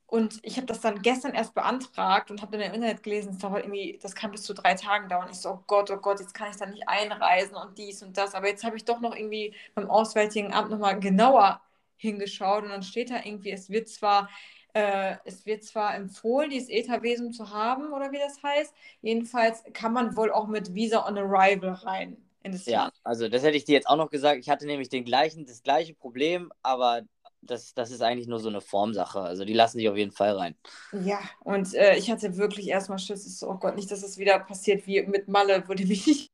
und 0.08 0.40
ich 0.44 0.58
habe 0.58 0.68
das 0.68 0.82
dann 0.82 1.02
gestern 1.02 1.34
erst 1.34 1.56
beantragt 1.56 2.32
und 2.32 2.42
habe 2.42 2.54
dann 2.54 2.62
im 2.62 2.74
Internet 2.76 3.04
gelesen, 3.04 3.32
es 3.32 3.40
dauert 3.40 3.64
irgendwie, 3.64 4.00
das 4.02 4.16
kann 4.16 4.32
bis 4.32 4.44
zu 4.44 4.54
drei 4.54 4.76
Tagen 4.76 5.10
dauern. 5.10 5.30
Ich 5.32 5.40
so, 5.40 5.52
oh 5.52 5.64
Gott, 5.68 5.92
oh 5.92 5.98
Gott, 5.98 6.20
jetzt 6.20 6.34
kann 6.36 6.52
ich 6.52 6.58
da 6.58 6.66
nicht 6.68 6.88
einreisen 6.88 7.56
und 7.56 7.78
dies 7.78 8.04
und 8.04 8.18
das. 8.18 8.36
Aber 8.36 8.48
jetzt 8.48 8.64
habe 8.64 8.78
ich 8.78 8.86
doch 8.86 9.02
noch 9.02 9.16
irgendwie 9.16 9.56
beim 9.76 9.90
Auswärtigen 9.90 10.54
Amt 10.54 10.72
nochmal 10.72 11.00
genauer 11.00 11.62
hingeschaut 11.98 12.64
und 12.64 12.70
dann 12.70 12.84
steht 12.84 13.10
da 13.12 13.18
irgendwie, 13.24 13.52
es 13.52 13.70
wird 13.70 13.90
zwar 13.90 14.30
äh, 14.74 15.16
es 15.26 15.46
wird 15.46 15.64
zwar 15.64 15.96
empfohlen, 15.96 16.50
dieses 16.50 16.70
ETA-Wesen 16.70 17.32
zu 17.34 17.50
haben 17.52 17.94
oder 17.94 18.12
wie 18.12 18.20
das 18.20 18.42
heißt. 18.44 18.74
Jedenfalls 19.02 19.64
kann 19.74 19.94
man 19.94 20.16
wohl 20.18 20.32
auch 20.32 20.48
mit 20.48 20.74
Visa 20.76 21.08
on 21.08 21.18
Arrival 21.18 21.72
rein 21.74 22.18
in 22.44 22.52
das 22.52 22.68
Ja, 22.68 22.72
Land. 22.72 22.94
also 23.04 23.30
das 23.30 23.44
hätte 23.44 23.58
ich 23.58 23.66
dir 23.66 23.74
jetzt 23.74 23.88
auch 23.88 23.96
noch 23.96 24.10
gesagt. 24.10 24.40
Ich 24.40 24.50
hatte 24.50 24.66
nämlich 24.66 24.90
den 24.90 25.06
gleichen, 25.06 25.46
das 25.46 25.62
gleiche 25.62 25.94
Problem, 25.94 26.52
aber 26.64 27.04
das, 27.46 27.74
das 27.74 27.92
ist 27.92 28.02
eigentlich 28.02 28.28
nur 28.28 28.40
so 28.40 28.50
eine 28.50 28.62
Formsache. 28.62 29.20
Also 29.20 29.46
die 29.46 29.54
lassen 29.54 29.78
sich 29.78 29.90
auf 29.90 29.98
jeden 29.98 30.12
Fall 30.12 30.36
rein. 30.36 30.56
Ja, 30.92 31.20
und 31.44 31.74
äh, 31.74 31.96
ich 31.98 32.10
hatte 32.12 32.38
wirklich 32.38 32.68
erstmal 32.70 33.00
Schiss, 33.00 33.40
so, 33.40 33.50
oh 33.50 33.56
Gott, 33.56 33.76
nicht, 33.76 33.92
dass 33.92 34.04
es 34.04 34.18
wieder 34.18 34.40
passiert 34.40 34.86
wie 34.88 35.02
mit 35.04 35.28
Malle, 35.28 35.64
wo 35.68 35.74
die 35.74 35.86
mich 35.86 36.06
nicht 36.08 36.32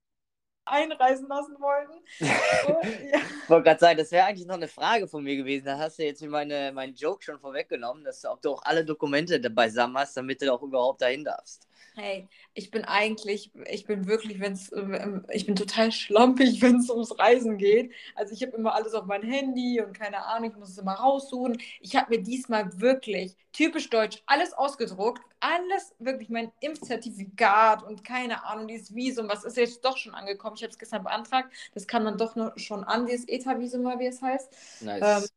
einreisen 0.66 1.28
lassen 1.28 1.56
wollten. 1.60 1.94
So, 2.64 2.70
ja. 2.84 3.20
Ich 3.44 3.50
wollte 3.50 3.64
gerade 3.64 3.80
sagen, 3.80 3.98
das 3.98 4.12
wäre 4.12 4.26
eigentlich 4.26 4.48
noch 4.48 4.56
eine 4.56 4.68
Frage 4.68 5.08
von 5.08 5.24
mir 5.24 5.36
gewesen. 5.36 5.66
Da 5.66 5.78
hast 5.78 6.00
du 6.00 6.04
jetzt 6.04 6.22
meine, 6.22 6.72
meinen 6.72 6.94
Joke 6.94 7.24
schon 7.24 7.40
vorweggenommen, 7.40 8.04
dass 8.04 8.22
du, 8.22 8.30
ob 8.30 8.42
du 8.42 8.52
auch 8.52 8.64
alle 8.64 8.86
Dokumente 8.86 9.40
beisammen 9.50 9.98
hast, 9.98 10.16
damit 10.16 10.42
du 10.42 10.54
auch 10.54 10.62
überhaupt 10.62 11.02
dahin 11.02 11.24
darfst. 11.24 11.68
Hey, 11.96 12.30
ich 12.54 12.72
bin 12.72 12.86
eigentlich, 12.86 13.52
ich 13.70 13.86
bin 13.86 14.08
wirklich, 14.08 14.40
wenn 14.40 14.54
es, 14.54 14.72
ähm, 14.72 15.26
ich 15.30 15.46
bin 15.46 15.56
total 15.56 15.92
schlampig, 15.92 16.62
wenn 16.62 16.78
es 16.78 16.90
ums 16.90 17.18
Reisen 17.20 17.58
geht. 17.58 17.92
Also 18.16 18.34
ich 18.34 18.42
habe 18.42 18.56
immer 18.56 18.74
alles 18.74 18.94
auf 18.94 19.06
mein 19.06 19.24
Handy 19.24 19.82
und 19.82 19.94
keine 19.94 20.26
Ahnung, 20.26 20.52
ich 20.52 20.58
muss 20.58 20.70
es 20.70 20.78
immer 20.78 20.94
raussuchen. 20.94 21.62
Ich 21.82 21.96
habe 21.96 22.16
mir 22.16 22.24
diesmal 22.24 22.80
wirklich 22.80 23.36
typisch 23.52 23.90
deutsch 23.90 24.24
alles 24.26 24.54
ausgedruckt, 24.54 25.22
alles 25.42 25.94
wirklich 26.00 26.30
mein 26.30 26.52
Impfzertifikat 26.62 27.84
und 27.84 28.04
keine 28.06 28.46
Ahnung, 28.46 28.68
dieses 28.68 28.96
Visum, 28.96 29.28
was 29.28 29.44
ist 29.44 29.58
jetzt 29.58 29.84
doch 29.84 29.98
schon 29.98 30.14
angekommen. 30.14 30.56
Ich 30.56 30.64
habe 30.64 30.72
es 30.72 30.80
gestern 30.80 31.04
beantragt, 31.04 31.54
das 31.74 31.88
kam 31.88 32.06
dann 32.06 32.18
doch 32.18 32.36
nur 32.36 32.54
schon 32.56 32.86
an, 32.86 33.06
dieses 33.06 33.28
ETA-Visum, 33.28 33.84
wie 34.00 34.06
es 34.06 34.22
heißt. 34.22 34.82
Nice. 34.82 35.24
Ähm, 35.24 35.30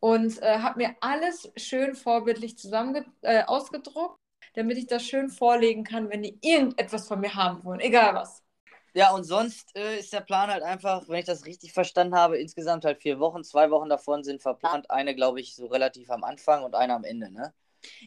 und 0.00 0.42
äh, 0.42 0.58
habe 0.58 0.78
mir 0.78 0.96
alles 1.00 1.50
schön 1.56 1.94
vorbildlich 1.94 2.58
zusammen 2.58 3.06
äh, 3.22 3.44
ausgedruckt 3.44 4.20
damit 4.56 4.78
ich 4.78 4.86
das 4.88 5.04
schön 5.04 5.30
vorlegen 5.30 5.84
kann, 5.84 6.10
wenn 6.10 6.22
die 6.22 6.38
irgendetwas 6.42 7.06
von 7.06 7.20
mir 7.20 7.34
haben 7.34 7.62
wollen, 7.64 7.80
egal 7.80 8.14
was. 8.14 8.42
Ja, 8.94 9.12
und 9.14 9.24
sonst 9.24 9.76
äh, 9.76 9.98
ist 9.98 10.12
der 10.14 10.22
Plan 10.22 10.50
halt 10.50 10.62
einfach, 10.62 11.06
wenn 11.08 11.18
ich 11.18 11.26
das 11.26 11.44
richtig 11.44 11.72
verstanden 11.74 12.14
habe, 12.16 12.38
insgesamt 12.38 12.84
halt 12.86 13.02
vier 13.02 13.20
Wochen. 13.20 13.44
Zwei 13.44 13.70
Wochen 13.70 13.90
davon 13.90 14.24
sind 14.24 14.40
verplant. 14.40 14.90
Eine, 14.90 15.14
glaube 15.14 15.38
ich, 15.40 15.54
so 15.54 15.66
relativ 15.66 16.10
am 16.10 16.24
Anfang 16.24 16.64
und 16.64 16.74
eine 16.74 16.94
am 16.94 17.04
Ende, 17.04 17.30
ne? 17.30 17.52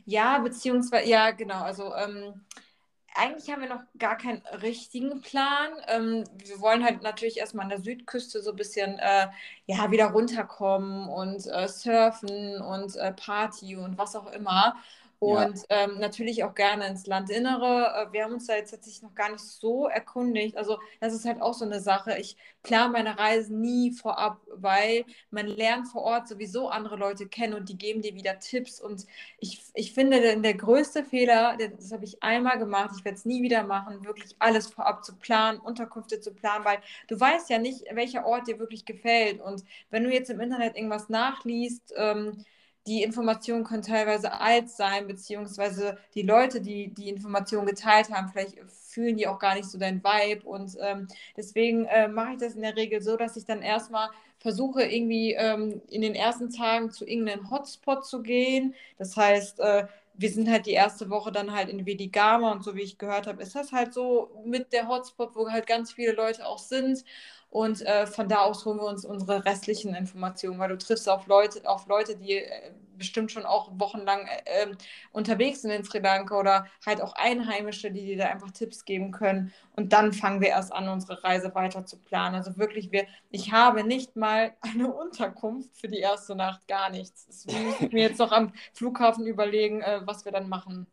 Ja, 0.05 0.39
beziehungsweise, 0.39 1.07
ja, 1.07 1.31
genau. 1.31 1.61
Also, 1.61 1.93
ähm, 1.93 2.43
eigentlich 3.15 3.51
haben 3.51 3.61
wir 3.61 3.69
noch 3.69 3.83
gar 3.97 4.17
keinen 4.17 4.41
richtigen 4.61 5.21
Plan. 5.21 5.73
Ähm, 5.87 6.23
wir 6.37 6.59
wollen 6.59 6.83
halt 6.83 7.03
natürlich 7.03 7.37
erstmal 7.37 7.65
an 7.65 7.69
der 7.69 7.81
Südküste 7.81 8.41
so 8.41 8.51
ein 8.51 8.55
bisschen 8.55 8.97
äh, 8.99 9.27
ja, 9.65 9.91
wieder 9.91 10.07
runterkommen 10.07 11.09
und 11.09 11.45
äh, 11.47 11.67
surfen 11.67 12.61
und 12.61 12.95
äh, 12.95 13.13
Party 13.13 13.75
und 13.75 13.97
was 13.97 14.15
auch 14.15 14.31
immer. 14.31 14.75
Und 15.19 15.57
ja. 15.69 15.83
ähm, 15.83 15.99
natürlich 15.99 16.45
auch 16.45 16.55
gerne 16.55 16.87
ins 16.87 17.05
Landinnere. 17.05 18.07
Äh, 18.07 18.13
wir 18.13 18.23
haben 18.23 18.33
uns 18.33 18.47
da 18.47 18.55
jetzt 18.55 18.71
tatsächlich 18.71 19.03
noch 19.03 19.13
gar 19.15 19.29
nicht 19.29 19.43
so 19.43 19.87
erkundigt. 19.87 20.55
Also 20.55 20.79
das 21.01 21.13
ist 21.13 21.25
halt 21.25 21.41
auch 21.41 21.53
so 21.53 21.65
eine 21.65 21.81
Sache. 21.81 22.17
Ich 22.17 22.37
plane 22.63 22.93
meine 22.93 23.17
Reisen 23.19 23.59
nie 23.59 23.91
vorab, 23.91 24.39
weil 24.47 25.03
man 25.29 25.45
lernt 25.47 25.89
vor 25.89 26.03
Ort 26.03 26.29
sowieso 26.29 26.69
andere 26.69 26.95
Leute 26.95 27.27
kennen 27.27 27.53
und 27.53 27.67
die 27.67 27.77
geben 27.77 28.01
dir 28.01 28.15
wieder 28.15 28.39
Tipps. 28.39 28.79
Und 28.79 29.05
ich, 29.39 29.61
ich 29.73 29.93
finde, 29.93 30.21
der, 30.21 30.37
der 30.37 30.53
größte 30.53 31.03
Fehler, 31.03 31.57
das 31.57 31.91
habe 31.91 32.05
ich 32.05 32.23
einmal 32.23 32.57
gemacht, 32.57 32.91
ich 32.97 33.03
werde 33.03 33.17
es 33.17 33.25
nie 33.25 33.43
wieder 33.43 33.63
machen, 33.63 34.05
wirklich 34.05 34.37
alles 34.39 34.67
vorab 34.67 35.03
zu 35.03 35.17
planen, 35.17 35.59
Unterkünfte 35.59 36.21
zu 36.21 36.33
planen, 36.33 36.63
weil 36.63 36.79
du 37.09 37.19
weißt 37.19 37.49
ja 37.49 37.57
nicht, 37.57 37.83
welcher 37.91 38.25
Ort 38.25 38.47
dir 38.47 38.57
wirklich 38.57 38.85
gefällt. 38.85 39.41
Und 39.41 39.65
wenn 39.89 40.05
du 40.05 40.11
jetzt 40.13 40.29
im 40.29 40.39
Internet 40.39 40.77
irgendwas 40.77 41.09
nachliest, 41.09 41.93
ähm, 41.97 42.45
die 42.87 43.03
Informationen 43.03 43.63
können 43.63 43.83
teilweise 43.83 44.39
alt 44.39 44.69
sein, 44.69 45.07
beziehungsweise 45.07 45.97
die 46.15 46.21
Leute, 46.21 46.61
die 46.61 46.93
die 46.93 47.09
Informationen 47.09 47.67
geteilt 47.67 48.09
haben, 48.09 48.29
vielleicht 48.29 48.57
fühlen 48.69 49.17
die 49.17 49.27
auch 49.27 49.39
gar 49.39 49.55
nicht 49.55 49.69
so 49.69 49.77
dein 49.77 50.03
Vibe. 50.03 50.47
Und 50.47 50.75
ähm, 50.81 51.07
deswegen 51.37 51.85
äh, 51.85 52.07
mache 52.07 52.33
ich 52.33 52.39
das 52.39 52.55
in 52.55 52.61
der 52.61 52.75
Regel 52.75 53.01
so, 53.01 53.17
dass 53.17 53.37
ich 53.37 53.45
dann 53.45 53.61
erstmal 53.61 54.09
versuche, 54.39 54.83
irgendwie 54.83 55.33
ähm, 55.33 55.81
in 55.89 56.01
den 56.01 56.15
ersten 56.15 56.49
Tagen 56.49 56.91
zu 56.91 57.05
irgendeinem 57.05 57.51
Hotspot 57.51 58.05
zu 58.05 58.21
gehen. 58.21 58.73
Das 58.97 59.15
heißt, 59.15 59.59
äh, 59.59 59.85
wir 60.19 60.29
sind 60.29 60.49
halt 60.49 60.65
die 60.65 60.73
erste 60.73 61.09
Woche 61.09 61.31
dann 61.31 61.53
halt 61.53 61.69
in 61.69 61.85
Vedigama 61.85 62.51
und 62.51 62.63
so 62.63 62.75
wie 62.75 62.81
ich 62.81 62.97
gehört 62.97 63.25
habe, 63.25 63.41
ist 63.41 63.55
das 63.55 63.71
halt 63.71 63.93
so 63.93 64.31
mit 64.45 64.73
der 64.73 64.89
Hotspot, 64.89 65.35
wo 65.35 65.49
halt 65.49 65.65
ganz 65.65 65.93
viele 65.93 66.11
Leute 66.11 66.45
auch 66.45 66.59
sind. 66.59 67.05
Und 67.49 67.81
äh, 67.81 68.05
von 68.05 68.27
da 68.27 68.41
aus 68.41 68.65
holen 68.65 68.77
wir 68.79 68.85
uns 68.85 69.05
unsere 69.05 69.45
restlichen 69.45 69.95
Informationen, 69.95 70.59
weil 70.59 70.69
du 70.69 70.77
triffst 70.77 71.07
auf 71.09 71.27
Leute, 71.27 71.67
auf 71.67 71.87
Leute, 71.87 72.15
die 72.17 72.33
äh, 72.33 72.71
bestimmt 72.99 73.31
schon 73.31 73.45
auch 73.45 73.71
wochenlang 73.79 74.27
äh, 74.27 74.63
ähm, 74.63 74.77
unterwegs 75.11 75.61
sind 75.61 75.71
in 75.71 75.83
Sri 75.83 75.99
Lanka 75.99 76.37
oder 76.39 76.67
halt 76.85 77.01
auch 77.01 77.13
Einheimische, 77.13 77.91
die 77.91 78.05
dir 78.05 78.17
da 78.17 78.25
einfach 78.27 78.51
Tipps 78.51 78.85
geben 78.85 79.11
können. 79.11 79.53
Und 79.75 79.93
dann 79.93 80.13
fangen 80.13 80.41
wir 80.41 80.49
erst 80.49 80.73
an, 80.73 80.89
unsere 80.89 81.23
Reise 81.23 81.55
weiter 81.55 81.85
zu 81.85 81.97
planen. 81.97 82.35
Also 82.35 82.57
wirklich, 82.57 82.91
wir, 82.91 83.07
ich 83.31 83.51
habe 83.51 83.83
nicht 83.83 84.15
mal 84.15 84.53
eine 84.61 84.93
Unterkunft 84.93 85.75
für 85.77 85.87
die 85.87 85.99
erste 85.99 86.35
Nacht, 86.35 86.67
gar 86.67 86.89
nichts. 86.91 87.25
Das 87.27 87.47
muss 87.47 87.79
mir 87.91 88.01
jetzt 88.03 88.19
noch 88.19 88.31
am 88.31 88.53
Flughafen 88.73 89.25
überlegen, 89.25 89.81
äh, 89.81 90.01
was 90.05 90.25
wir 90.25 90.31
dann 90.31 90.49
machen. 90.49 90.87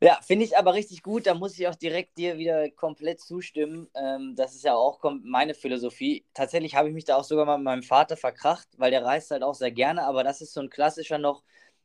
Ja, 0.00 0.20
finde 0.22 0.44
ich 0.44 0.56
aber 0.56 0.74
richtig 0.74 1.02
gut. 1.02 1.26
Da 1.26 1.34
muss 1.34 1.58
ich 1.58 1.66
auch 1.66 1.74
direkt 1.74 2.18
dir 2.18 2.38
wieder 2.38 2.70
komplett 2.70 3.20
zustimmen. 3.20 3.88
Ähm, 3.96 4.34
das 4.36 4.54
ist 4.54 4.62
ja 4.62 4.74
auch 4.76 5.00
meine 5.24 5.54
Philosophie. 5.54 6.24
Tatsächlich 6.34 6.76
habe 6.76 6.88
ich 6.88 6.94
mich 6.94 7.04
da 7.04 7.16
auch 7.16 7.24
sogar 7.24 7.44
mal 7.46 7.58
mit 7.58 7.64
meinem 7.64 7.82
Vater 7.82 8.16
verkracht, 8.16 8.68
weil 8.76 8.92
der 8.92 9.04
reist 9.04 9.30
halt 9.32 9.42
auch 9.42 9.54
sehr 9.54 9.72
gerne. 9.72 10.04
Aber 10.04 10.22
das 10.22 10.40
ist 10.40 10.52
so 10.54 10.60
ein 10.60 10.70
klassischer 10.70 11.18
noch, 11.18 11.42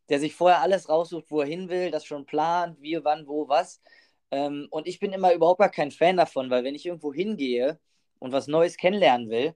der 0.09 0.19
sich 0.19 0.35
vorher 0.35 0.61
alles 0.61 0.89
raussucht, 0.89 1.25
wo 1.31 1.41
er 1.41 1.47
hin 1.47 1.69
will, 1.69 1.89
das 1.89 2.05
schon 2.05 2.25
plant, 2.27 2.79
wie, 2.81 3.03
wann, 3.03 3.27
wo, 3.27 3.47
was. 3.47 3.81
Ähm, 4.29 4.67
und 4.69 4.87
ich 4.87 4.99
bin 4.99 5.11
immer 5.11 5.33
überhaupt 5.33 5.59
gar 5.59 5.69
kein 5.71 5.89
Fan 5.91 6.17
davon, 6.17 6.51
weil 6.51 6.63
wenn 6.63 6.75
ich 6.75 6.85
irgendwo 6.85 7.13
hingehe 7.13 7.79
und 8.19 8.31
was 8.31 8.47
Neues 8.47 8.77
kennenlernen 8.77 9.29
will, 9.31 9.55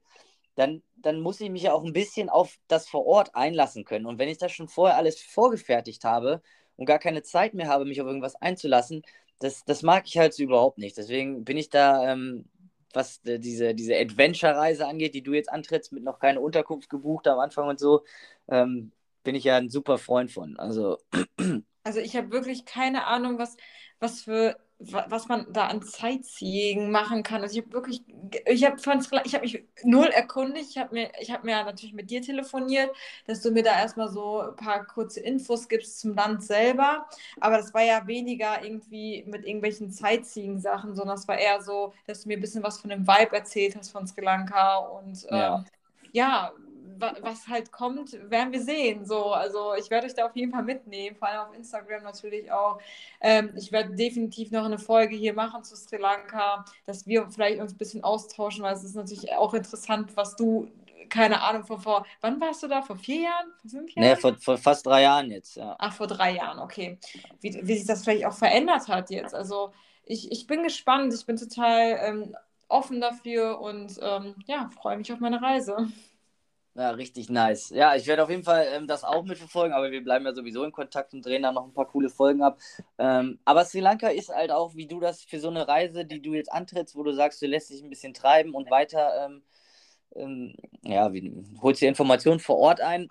dann, 0.56 0.82
dann 0.96 1.20
muss 1.22 1.40
ich 1.42 1.50
mich 1.50 1.64
ja 1.64 1.74
auch 1.74 1.84
ein 1.84 1.94
bisschen 1.94 2.30
auf 2.30 2.58
das 2.68 2.88
vor 2.88 3.06
Ort 3.06 3.36
einlassen 3.36 3.86
können. 3.86 4.06
Und 4.08 4.18
wenn 4.20 4.30
ich 4.30 4.38
das 4.40 4.52
schon 4.52 4.68
vorher 4.68 4.98
alles 4.98 5.22
vorgefertigt 5.22 6.04
habe, 6.04 6.42
und 6.77 6.86
gar 6.86 7.00
keine 7.00 7.24
Zeit 7.24 7.53
mehr 7.53 7.67
habe, 7.67 7.86
mich 7.86 8.01
auf 8.01 8.07
irgendwas 8.07 8.36
einzulassen, 8.36 9.03
das, 9.39 9.65
das 9.65 9.84
mag 9.84 10.05
ich 10.07 10.17
halt 10.17 10.34
so 10.34 10.43
überhaupt 10.43 10.77
nicht. 10.77 10.98
Deswegen 10.98 11.43
bin 11.43 11.57
ich 11.57 11.69
da, 11.69 12.12
ähm, 12.12 12.46
was 12.93 13.22
äh, 13.25 13.39
diese, 13.39 13.75
diese 13.75 13.96
Adventure-Reise 13.96 14.88
angeht, 14.88 15.13
die 15.13 15.22
du 15.24 15.34
jetzt 15.34 15.51
antrittst, 15.51 15.91
mit 15.91 16.03
noch 16.03 16.19
keine 16.19 16.41
Unterkunft 16.41 16.89
gebucht 16.89 17.27
am 17.27 17.39
Anfang 17.39 17.67
und 17.67 17.79
so, 17.79 18.03
ähm, 18.48 18.91
bin 19.24 19.36
ich 19.36 19.43
ja 19.43 19.57
ein 19.57 19.69
super 19.69 19.98
Freund 19.98 20.31
von. 20.31 20.57
Also, 20.57 20.98
also 21.84 22.00
ich 22.00 22.15
habe 22.15 22.31
wirklich 22.31 22.65
keine 22.65 23.05
Ahnung, 23.05 23.38
was, 23.38 23.57
was 24.00 24.22
für 24.22 24.57
was 24.79 25.27
man 25.27 25.48
da 25.51 25.67
an 25.67 25.81
Sightseeing 25.81 26.91
machen 26.91 27.24
kann. 27.24 27.42
Also 27.42 27.57
ich 27.57 27.63
habe 27.66 27.74
wirklich, 27.74 28.03
ich 28.46 28.63
habe 28.63 28.77
ich 28.77 29.33
habe 29.33 29.44
mich 29.44 29.63
null 29.83 30.07
erkundigt. 30.07 30.70
Ich 30.70 30.77
habe 30.77 30.94
mir, 30.94 31.11
ich 31.20 31.31
habe 31.31 31.46
mir 31.46 31.63
natürlich 31.63 31.96
mit 31.96 32.11
dir 32.11 32.22
telefoniert, 32.22 32.96
dass 33.25 33.42
du 33.42 33.51
mir 33.51 33.63
da 33.63 33.72
erstmal 33.72 34.09
so 34.09 34.42
ein 34.42 34.55
paar 34.55 34.85
kurze 34.85 35.20
Infos 35.20 35.68
gibst 35.68 36.00
zum 36.00 36.13
Land 36.13 36.44
selber. 36.44 37.07
Aber 37.40 37.57
das 37.57 37.74
war 37.74 37.83
ja 37.83 38.05
weniger 38.05 38.63
irgendwie 38.63 39.24
mit 39.27 39.46
irgendwelchen 39.46 39.90
Sightseeing-Sachen, 39.90 40.96
sondern 40.96 41.18
es 41.18 41.27
war 41.27 41.40
eher 41.40 41.61
so, 41.61 41.94
dass 42.05 42.22
du 42.22 42.27
mir 42.27 42.37
ein 42.37 42.42
bisschen 42.42 42.61
was 42.63 42.79
von 42.79 42.92
dem 42.92 43.07
Vibe 43.07 43.35
erzählt 43.35 43.75
hast 43.75 43.90
von 43.90 44.05
Sri 44.05 44.22
Lanka 44.22 44.77
und 44.77 45.24
ja, 45.24 45.57
ähm, 45.57 45.66
ja 46.11 46.51
was 47.00 47.48
halt 47.48 47.72
kommt, 47.72 48.14
werden 48.29 48.51
wir 48.53 48.62
sehen. 48.62 49.05
So, 49.05 49.31
also 49.31 49.74
ich 49.75 49.90
werde 49.90 50.07
euch 50.07 50.14
da 50.14 50.25
auf 50.25 50.36
jeden 50.36 50.51
Fall 50.51 50.64
mitnehmen, 50.64 51.16
vor 51.16 51.27
allem 51.27 51.50
auf 51.50 51.55
Instagram 51.55 52.03
natürlich 52.03 52.51
auch. 52.51 52.79
Ähm, 53.22 53.51
ich 53.55 53.72
werde 53.72 53.96
definitiv 53.96 54.51
noch 54.51 54.66
eine 54.66 54.79
Folge 54.79 55.16
hier 55.16 55.33
machen 55.33 55.64
zu 55.64 55.75
Sri 55.75 55.98
Lanka, 55.98 56.66
dass 56.86 57.07
wir 57.07 57.27
vielleicht 57.29 57.60
uns 57.60 57.74
ein 57.74 57.77
bisschen 57.77 58.03
austauschen, 58.03 58.64
weil 58.64 58.75
es 58.75 58.83
ist 58.83 58.96
natürlich 58.96 59.33
auch 59.33 59.53
interessant, 59.53 60.16
was 60.16 60.36
du 60.36 60.68
keine 61.10 61.42
Ahnung, 61.42 61.64
von 61.64 61.79
vor, 61.79 62.05
wann 62.22 62.40
warst 62.42 62.64
du 62.64 62.68
da? 62.68 62.81
Vor 62.81 62.98
vier 62.98 63.22
Jahren? 63.22 63.51
Vor 63.62 63.70
fünf 63.70 63.92
Jahren? 63.92 64.10
Nee, 64.10 64.16
vor, 64.16 64.36
vor 64.36 64.57
fast 64.57 64.86
drei 64.86 65.03
Jahren 65.03 65.31
jetzt, 65.31 65.55
ja. 65.55 65.75
Ach, 65.79 65.94
vor 65.94 66.07
drei 66.07 66.36
Jahren, 66.36 66.60
okay. 66.60 66.98
Wie, 67.40 67.60
wie 67.64 67.77
sich 67.77 67.88
das 67.88 68.03
vielleicht 68.03 68.25
auch 68.25 68.33
verändert 68.33 68.88
hat 68.88 69.10
jetzt. 69.10 69.33
Also 69.33 69.72
ich, 70.03 70.31
ich 70.31 70.48
bin 70.48 70.64
gespannt, 70.64 71.14
ich 71.14 71.25
bin 71.25 71.38
total 71.38 72.00
ähm, 72.01 72.36
offen 72.68 73.01
dafür 73.01 73.60
und 73.60 73.98
ähm, 74.01 74.36
ja, 74.46 74.70
freue 74.70 74.98
mich 74.98 75.12
auf 75.12 75.20
meine 75.20 75.42
Reise. 75.42 75.88
Ja, 76.77 76.92
richtig 76.92 77.27
nice. 77.31 77.72
Ja, 77.72 77.96
ich 77.96 78.05
werde 78.05 78.24
auf 78.24 78.29
jeden 78.29 78.44
Fall 78.44 78.68
ähm, 78.72 78.85
das 78.85 79.03
auch 79.03 79.24
mitverfolgen, 79.24 79.74
aber 79.74 79.90
wir 79.90 80.03
bleiben 80.03 80.25
ja 80.25 80.33
sowieso 80.35 80.63
in 80.63 80.72
Kontakt 80.72 81.11
und 81.11 81.25
drehen 81.25 81.42
da 81.42 81.51
noch 81.51 81.66
ein 81.66 81.74
paar 81.74 81.87
coole 81.87 82.07
Folgen 82.07 82.44
ab. 82.44 82.59
Ähm, 83.00 83.40
aber 83.46 83.66
Sri 83.66 83.79
Lanka 83.79 84.09
ist 84.09 84.29
halt 84.29 84.51
auch, 84.51 84.75
wie 84.75 84.85
du 84.85 85.00
das 85.00 85.24
für 85.24 85.40
so 85.40 85.50
eine 85.50 85.68
Reise, 85.68 86.05
die 86.05 86.22
du 86.22 86.35
jetzt 86.35 86.51
antrittst, 86.51 86.96
wo 86.96 87.01
du 87.01 87.13
sagst, 87.13 87.42
du 87.42 87.48
lässt 87.48 87.72
dich 87.72 87.81
ein 87.81 87.90
bisschen 87.90 88.13
treiben 88.13 88.53
und 88.53 88.70
weiter, 88.70 89.25
ähm, 89.25 89.44
ähm 90.16 90.55
ja, 90.83 91.11
wie, 91.13 91.33
holst 91.61 91.81
dir 91.81 91.90
Informationen 91.90 92.40
vor 92.40 92.57
Ort 92.57 92.81
ein, 92.81 93.09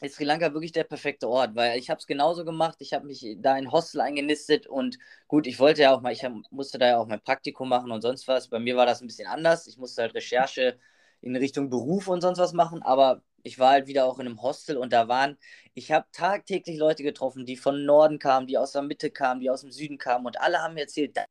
ist 0.00 0.16
Sri 0.16 0.24
Lanka 0.24 0.54
wirklich 0.54 0.72
der 0.72 0.84
perfekte 0.84 1.28
Ort, 1.28 1.54
weil 1.54 1.78
ich 1.78 1.90
habe 1.90 1.98
es 1.98 2.06
genauso 2.06 2.46
gemacht. 2.46 2.78
Ich 2.80 2.94
habe 2.94 3.06
mich 3.06 3.36
da 3.40 3.58
in 3.58 3.72
Hostel 3.72 4.00
eingenistet 4.00 4.66
und 4.66 4.98
gut, 5.28 5.46
ich 5.46 5.58
wollte 5.58 5.82
ja 5.82 5.94
auch 5.94 6.00
mal, 6.02 6.12
ich 6.12 6.24
hab, 6.24 6.32
musste 6.50 6.78
da 6.78 6.88
ja 6.88 6.98
auch 6.98 7.06
mein 7.06 7.20
Praktikum 7.20 7.68
machen 7.68 7.90
und 7.92 8.02
sonst 8.02 8.26
was. 8.28 8.48
Bei 8.48 8.58
mir 8.58 8.76
war 8.76 8.86
das 8.86 9.02
ein 9.02 9.06
bisschen 9.06 9.28
anders. 9.28 9.66
Ich 9.66 9.76
musste 9.78 10.02
halt 10.02 10.14
Recherche 10.14 10.78
in 11.20 11.36
Richtung 11.36 11.70
Beruf 11.70 12.08
und 12.08 12.20
sonst 12.20 12.38
was 12.38 12.52
machen, 12.52 12.82
aber 12.82 13.22
ich 13.42 13.58
war 13.58 13.70
halt 13.72 13.86
wieder 13.86 14.06
auch 14.06 14.18
in 14.18 14.26
einem 14.26 14.42
Hostel 14.42 14.76
und 14.76 14.92
da 14.92 15.08
waren, 15.08 15.38
ich 15.74 15.92
habe 15.92 16.06
tagtäglich 16.12 16.78
Leute 16.78 17.02
getroffen, 17.02 17.46
die 17.46 17.56
von 17.56 17.84
Norden 17.84 18.18
kamen, 18.18 18.46
die 18.46 18.58
aus 18.58 18.72
der 18.72 18.82
Mitte 18.82 19.10
kamen, 19.10 19.40
die 19.40 19.50
aus 19.50 19.60
dem 19.62 19.70
Süden 19.72 19.98
kamen 19.98 20.26
und 20.26 20.40
alle 20.40 20.58
haben 20.62 20.74
mir 20.74 20.82
erzählt, 20.82 21.16
da 21.16 21.24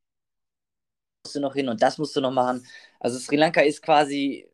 musst 1.24 1.36
du 1.36 1.40
noch 1.40 1.54
hin 1.56 1.70
und 1.70 1.82
das 1.82 1.98
musst 1.98 2.16
du 2.16 2.22
noch 2.22 2.32
machen. 2.32 2.66
Also 3.00 3.18
Sri 3.20 3.36
Lanka 3.36 3.62
ist 3.62 3.82
quasi, 3.82 4.48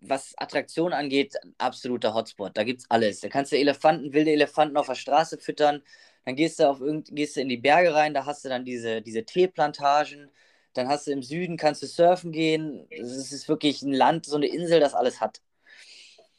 was 0.00 0.34
Attraktionen 0.38 0.92
angeht, 0.94 1.36
ein 1.42 1.54
absoluter 1.58 2.14
Hotspot. 2.14 2.56
Da 2.56 2.64
gibt 2.64 2.80
es 2.82 2.90
alles. 2.90 3.20
Da 3.20 3.28
kannst 3.28 3.52
du 3.52 3.56
Elefanten, 3.58 4.12
wilde 4.12 4.32
Elefanten 4.32 4.76
auf 4.76 4.86
der 4.86 4.94
Straße 4.94 5.38
füttern. 5.38 5.82
Dann 6.24 6.36
gehst 6.36 6.60
du, 6.60 6.68
auf 6.68 6.80
irgend, 6.80 7.08
gehst 7.14 7.36
du 7.36 7.40
in 7.40 7.48
die 7.48 7.56
Berge 7.56 7.94
rein, 7.94 8.14
da 8.14 8.26
hast 8.26 8.44
du 8.44 8.48
dann 8.48 8.64
diese, 8.64 9.02
diese 9.02 9.24
Teeplantagen. 9.24 10.30
Dann 10.74 10.88
hast 10.88 11.06
du 11.06 11.12
im 11.12 11.22
Süden, 11.22 11.56
kannst 11.56 11.82
du 11.82 11.86
surfen 11.86 12.32
gehen. 12.32 12.86
Es 12.90 13.32
ist 13.32 13.48
wirklich 13.48 13.82
ein 13.82 13.92
Land, 13.92 14.26
so 14.26 14.36
eine 14.36 14.46
Insel, 14.46 14.80
das 14.80 14.94
alles 14.94 15.20
hat. 15.20 15.40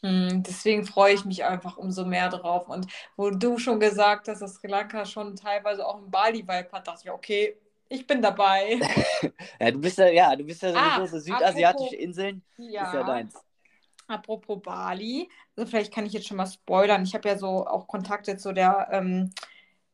Hm, 0.01 0.43
deswegen 0.43 0.85
freue 0.85 1.13
ich 1.13 1.23
mich 1.23 1.45
einfach 1.45 1.77
umso 1.77 2.05
mehr 2.05 2.29
drauf. 2.29 2.67
Und 2.67 2.87
wo 3.15 3.29
du 3.29 3.57
schon 3.57 3.79
gesagt 3.79 4.27
hast, 4.27 4.41
dass 4.41 4.55
Sri 4.55 4.67
Lanka 4.67 5.05
schon 5.05 5.35
teilweise 5.35 5.87
auch 5.87 5.97
einen 5.97 6.11
Bali-Vibe 6.11 6.69
hat, 6.71 6.87
dachte 6.87 7.01
ich, 7.05 7.11
okay, 7.11 7.57
ich 7.87 8.05
bin 8.05 8.21
dabei. 8.21 8.79
ja, 9.59 9.71
du 9.71 9.79
bist 9.79 9.97
ja, 9.97 10.07
ja, 10.07 10.35
du 10.35 10.43
bist 10.43 10.61
ja 10.61 10.73
ah, 10.75 11.05
so 11.05 11.19
südasiatische 11.19 11.85
apropos, 11.85 11.93
Inseln. 11.93 12.43
Ja, 12.57 12.87
ist 12.87 12.93
ja 12.93 13.03
deins. 13.03 13.35
Apropos 14.07 14.61
Bali, 14.61 15.29
also 15.55 15.69
vielleicht 15.69 15.93
kann 15.93 16.05
ich 16.05 16.13
jetzt 16.13 16.27
schon 16.27 16.37
mal 16.37 16.47
spoilern. 16.47 17.03
Ich 17.03 17.13
habe 17.13 17.29
ja 17.29 17.37
so 17.37 17.65
auch 17.65 17.87
Kontakte 17.87 18.35
zu 18.35 18.51
der 18.51 18.89
ähm, 18.91 19.31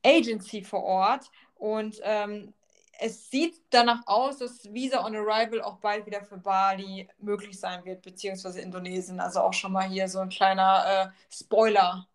Agency 0.04 0.64
vor 0.64 0.84
Ort 0.84 1.30
und 1.56 2.00
ähm, 2.04 2.54
es 3.00 3.30
sieht 3.30 3.56
danach 3.70 4.02
aus, 4.06 4.38
dass 4.38 4.74
Visa 4.74 5.06
on 5.06 5.16
Arrival 5.16 5.62
auch 5.62 5.78
bald 5.78 6.06
wieder 6.06 6.24
für 6.24 6.38
Bali 6.38 7.08
möglich 7.18 7.60
sein 7.60 7.84
wird, 7.86 8.02
beziehungsweise 8.02 8.62
Indonesien. 8.62 9.20
Also 9.20 9.40
auch 9.42 9.54
schon 9.54 9.72
mal 9.72 9.88
hier 9.88 10.08
so 10.08 10.20
ein 10.20 10.30
kleiner 10.30 10.84
äh, 10.86 11.34
Spoiler. 11.34 12.08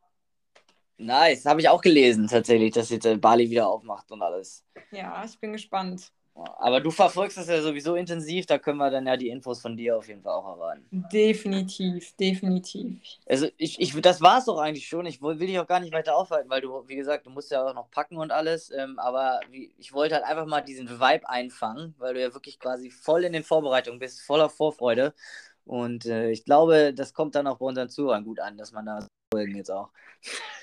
Nice, 0.97 1.45
habe 1.47 1.61
ich 1.61 1.69
auch 1.69 1.81
gelesen 1.81 2.29
tatsächlich, 2.29 2.73
dass 2.73 2.91
jetzt 2.91 3.07
äh, 3.07 3.17
Bali 3.17 3.51
wieder 3.51 3.69
aufmacht 3.69 4.11
und 4.13 4.23
alles. 4.23 4.65
Ja, 4.93 5.25
ich 5.25 5.39
bin 5.39 5.53
gespannt. 5.53 6.13
Aber 6.35 6.81
du 6.81 6.91
verfolgst 6.91 7.37
das 7.37 7.47
ja 7.47 7.63
sowieso 7.63 7.95
intensiv, 7.95 8.47
da 8.47 8.59
können 8.59 8.79
wir 8.79 8.91
dann 8.91 9.07
ja 9.07 9.17
die 9.17 9.29
Infos 9.29 9.61
von 9.61 9.77
dir 9.77 9.97
auf 9.97 10.09
jeden 10.09 10.23
Fall 10.23 10.33
auch 10.33 10.47
erwarten. 10.47 10.85
Definitiv, 10.91 12.17
definitiv. 12.17 12.99
Also 13.27 13.47
ich, 13.57 13.81
ich 13.81 13.95
das 14.01 14.21
war 14.21 14.39
es 14.39 14.47
doch 14.47 14.59
eigentlich 14.59 14.89
schon. 14.89 15.07
Ich 15.07 15.23
will 15.23 15.39
dich 15.39 15.59
auch 15.61 15.67
gar 15.69 15.79
nicht 15.79 15.93
weiter 15.93 16.17
aufhalten, 16.17 16.51
weil 16.51 16.61
du, 16.61 16.83
wie 16.89 16.97
gesagt, 16.97 17.27
du 17.27 17.31
musst 17.31 17.53
ja 17.53 17.65
auch 17.65 17.75
noch 17.75 17.89
packen 17.91 18.17
und 18.17 18.33
alles. 18.33 18.73
Ähm, 18.73 18.99
aber 18.99 19.41
wie, 19.51 19.73
ich 19.79 19.93
wollte 19.93 20.17
halt 20.17 20.25
einfach 20.25 20.47
mal 20.47 20.61
diesen 20.61 20.89
Vibe 20.91 21.29
einfangen, 21.29 21.95
weil 21.99 22.15
du 22.15 22.21
ja 22.21 22.35
wirklich 22.35 22.59
quasi 22.59 22.91
voll 22.91 23.25
in 23.25 23.33
den 23.33 23.45
Vorbereitungen 23.45 24.01
bist, 24.01 24.21
voller 24.23 24.49
Vorfreude. 24.49 25.15
Und 25.65 26.05
äh, 26.07 26.31
ich 26.31 26.45
glaube, 26.45 26.93
das 26.95 27.15
kommt 27.15 27.37
dann 27.37 27.47
auch 27.47 27.59
bei 27.59 27.67
unseren 27.67 27.89
Zuhörern 27.89 28.25
gut 28.25 28.41
an, 28.41 28.59
dass 28.59 28.73
man 28.73 28.87
da 28.87 29.07
folgen 29.35 29.57
jetzt 29.57 29.71
auch. 29.71 29.91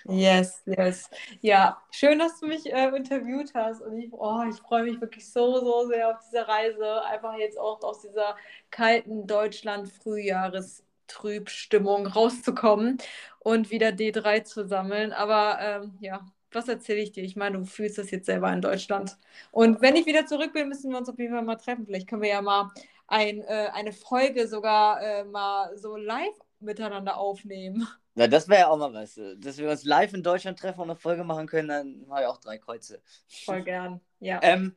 Yes, 0.06 0.64
yes. 0.66 1.10
Ja, 1.42 1.82
schön, 1.92 2.18
dass 2.20 2.40
du 2.40 2.48
mich 2.48 2.72
äh, 2.72 2.88
interviewt 2.96 3.54
hast. 3.54 3.82
Und 3.82 4.00
ich, 4.00 4.14
oh, 4.14 4.44
ich 4.50 4.56
freue 4.56 4.84
mich 4.84 5.02
wirklich 5.02 5.30
so, 5.30 5.60
so 5.60 5.88
sehr 5.88 6.10
auf 6.10 6.16
diese 6.26 6.48
Reise. 6.48 7.04
Einfach 7.04 7.36
jetzt 7.38 7.60
auch 7.60 7.84
aus 7.84 8.00
dieser 8.02 8.38
kalten 8.72 9.28
Deutschland-Frühjahrestrübstimmung 9.28 12.08
rauszukommen 12.08 12.98
und 13.40 13.72
wieder 13.72 13.90
D3 13.90 14.44
zu 14.46 14.66
sammeln. 14.68 15.12
Aber 15.12 15.58
ähm, 15.60 15.98
ja, 16.00 16.26
was 16.52 16.70
erzähle 16.70 17.02
ich 17.02 17.12
dir? 17.12 17.24
Ich 17.24 17.36
meine, 17.36 17.58
du 17.60 17.66
fühlst 17.66 17.98
das 17.98 18.10
jetzt 18.10 18.26
selber 18.26 18.52
in 18.54 18.62
Deutschland. 18.62 19.18
Und 19.52 19.82
wenn 19.82 19.98
ich 19.98 20.06
wieder 20.06 20.26
zurück 20.26 20.54
bin, 20.54 20.70
müssen 20.70 20.92
wir 20.92 20.98
uns 20.98 21.10
auf 21.10 21.20
jeden 21.20 21.34
Fall 21.34 21.44
mal 21.44 21.58
treffen. 21.58 21.86
Vielleicht 21.86 22.08
können 22.08 22.22
wir 22.22 22.30
ja 22.30 22.42
mal 22.42 22.72
ein, 23.08 23.42
äh, 23.42 23.70
eine 23.74 23.92
Folge 23.92 24.48
sogar 24.48 25.02
äh, 25.02 25.26
mal 25.26 25.78
so 25.78 25.98
live 25.98 26.40
miteinander 26.62 27.18
aufnehmen. 27.18 27.88
Na, 28.16 28.28
das 28.28 28.50
wäre 28.50 28.62
ja 28.62 28.68
auch 28.68 28.78
mal 28.78 28.94
was. 28.94 29.20
Dass 29.38 29.58
wir 29.58 29.70
uns 29.70 29.86
live 29.86 30.14
in 30.14 30.22
Deutschland 30.22 30.60
treffen 30.60 30.82
und 30.82 30.90
eine 30.90 31.00
Folge 31.00 31.24
machen 31.24 31.48
können, 31.48 31.70
dann 31.70 32.08
mache 32.08 32.22
ich 32.22 32.28
auch 32.28 32.38
drei 32.38 32.58
Kreuze. 32.58 33.02
Voll 33.46 33.64
gern, 33.64 34.02
ja. 34.20 34.40
Ähm, 34.44 34.76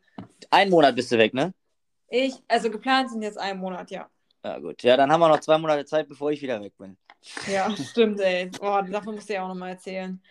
ein 0.50 0.70
Monat 0.70 0.94
bist 0.94 1.10
du 1.10 1.18
weg, 1.18 1.34
ne? 1.34 1.52
Ich, 2.08 2.34
also 2.46 2.70
geplant 2.70 3.10
sind 3.10 3.22
jetzt 3.22 3.38
ein 3.38 3.58
Monat, 3.58 3.90
ja. 3.90 4.08
Ja, 4.44 4.58
gut. 4.58 4.82
Ja, 4.82 4.96
dann 4.96 5.10
haben 5.10 5.20
wir 5.20 5.28
noch 5.28 5.40
zwei 5.40 5.58
Monate 5.58 5.84
Zeit, 5.84 6.08
bevor 6.08 6.30
ich 6.30 6.42
wieder 6.42 6.60
weg 6.60 6.76
bin. 6.78 6.96
Ja, 7.50 7.74
stimmt, 7.76 8.20
ey. 8.20 8.50
Oh, 8.60 8.80
davon 8.88 9.16
musst 9.16 9.28
du 9.28 9.34
ja 9.34 9.42
auch 9.42 9.48
nochmal 9.48 9.70
erzählen. 9.70 10.22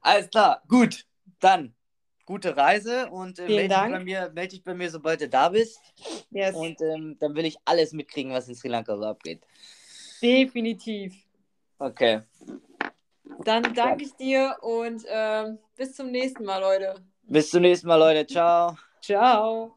Alles 0.00 0.30
klar, 0.30 0.62
gut. 0.68 1.06
Dann 1.40 1.74
gute 2.26 2.56
Reise 2.56 3.10
und 3.10 3.38
äh, 3.38 3.48
melde, 3.48 3.68
dich 3.68 3.76
bei 3.76 4.00
mir, 4.00 4.30
melde 4.34 4.48
dich 4.48 4.64
bei 4.64 4.74
mir, 4.74 4.90
sobald 4.90 5.20
du 5.20 5.28
da 5.28 5.48
bist. 5.48 5.80
Yes, 6.30 6.54
Und 6.54 6.80
ähm, 6.80 7.16
dann 7.18 7.34
will 7.34 7.44
ich 7.44 7.56
alles 7.64 7.92
mitkriegen, 7.92 8.32
was 8.32 8.48
in 8.48 8.54
Sri 8.54 8.68
Lanka 8.68 8.96
so 8.96 9.04
abgeht. 9.04 9.42
Definitiv. 10.24 11.14
Okay. 11.78 12.20
Dann 13.44 13.62
danke 13.74 14.04
ich 14.04 14.14
dir 14.14 14.56
und 14.62 15.04
ähm, 15.08 15.58
bis 15.76 15.94
zum 15.94 16.10
nächsten 16.10 16.44
Mal, 16.44 16.60
Leute. 16.60 16.94
Bis 17.22 17.50
zum 17.50 17.62
nächsten 17.62 17.88
Mal, 17.88 17.96
Leute. 17.96 18.26
Ciao. 18.26 18.76
Ciao. 19.00 19.76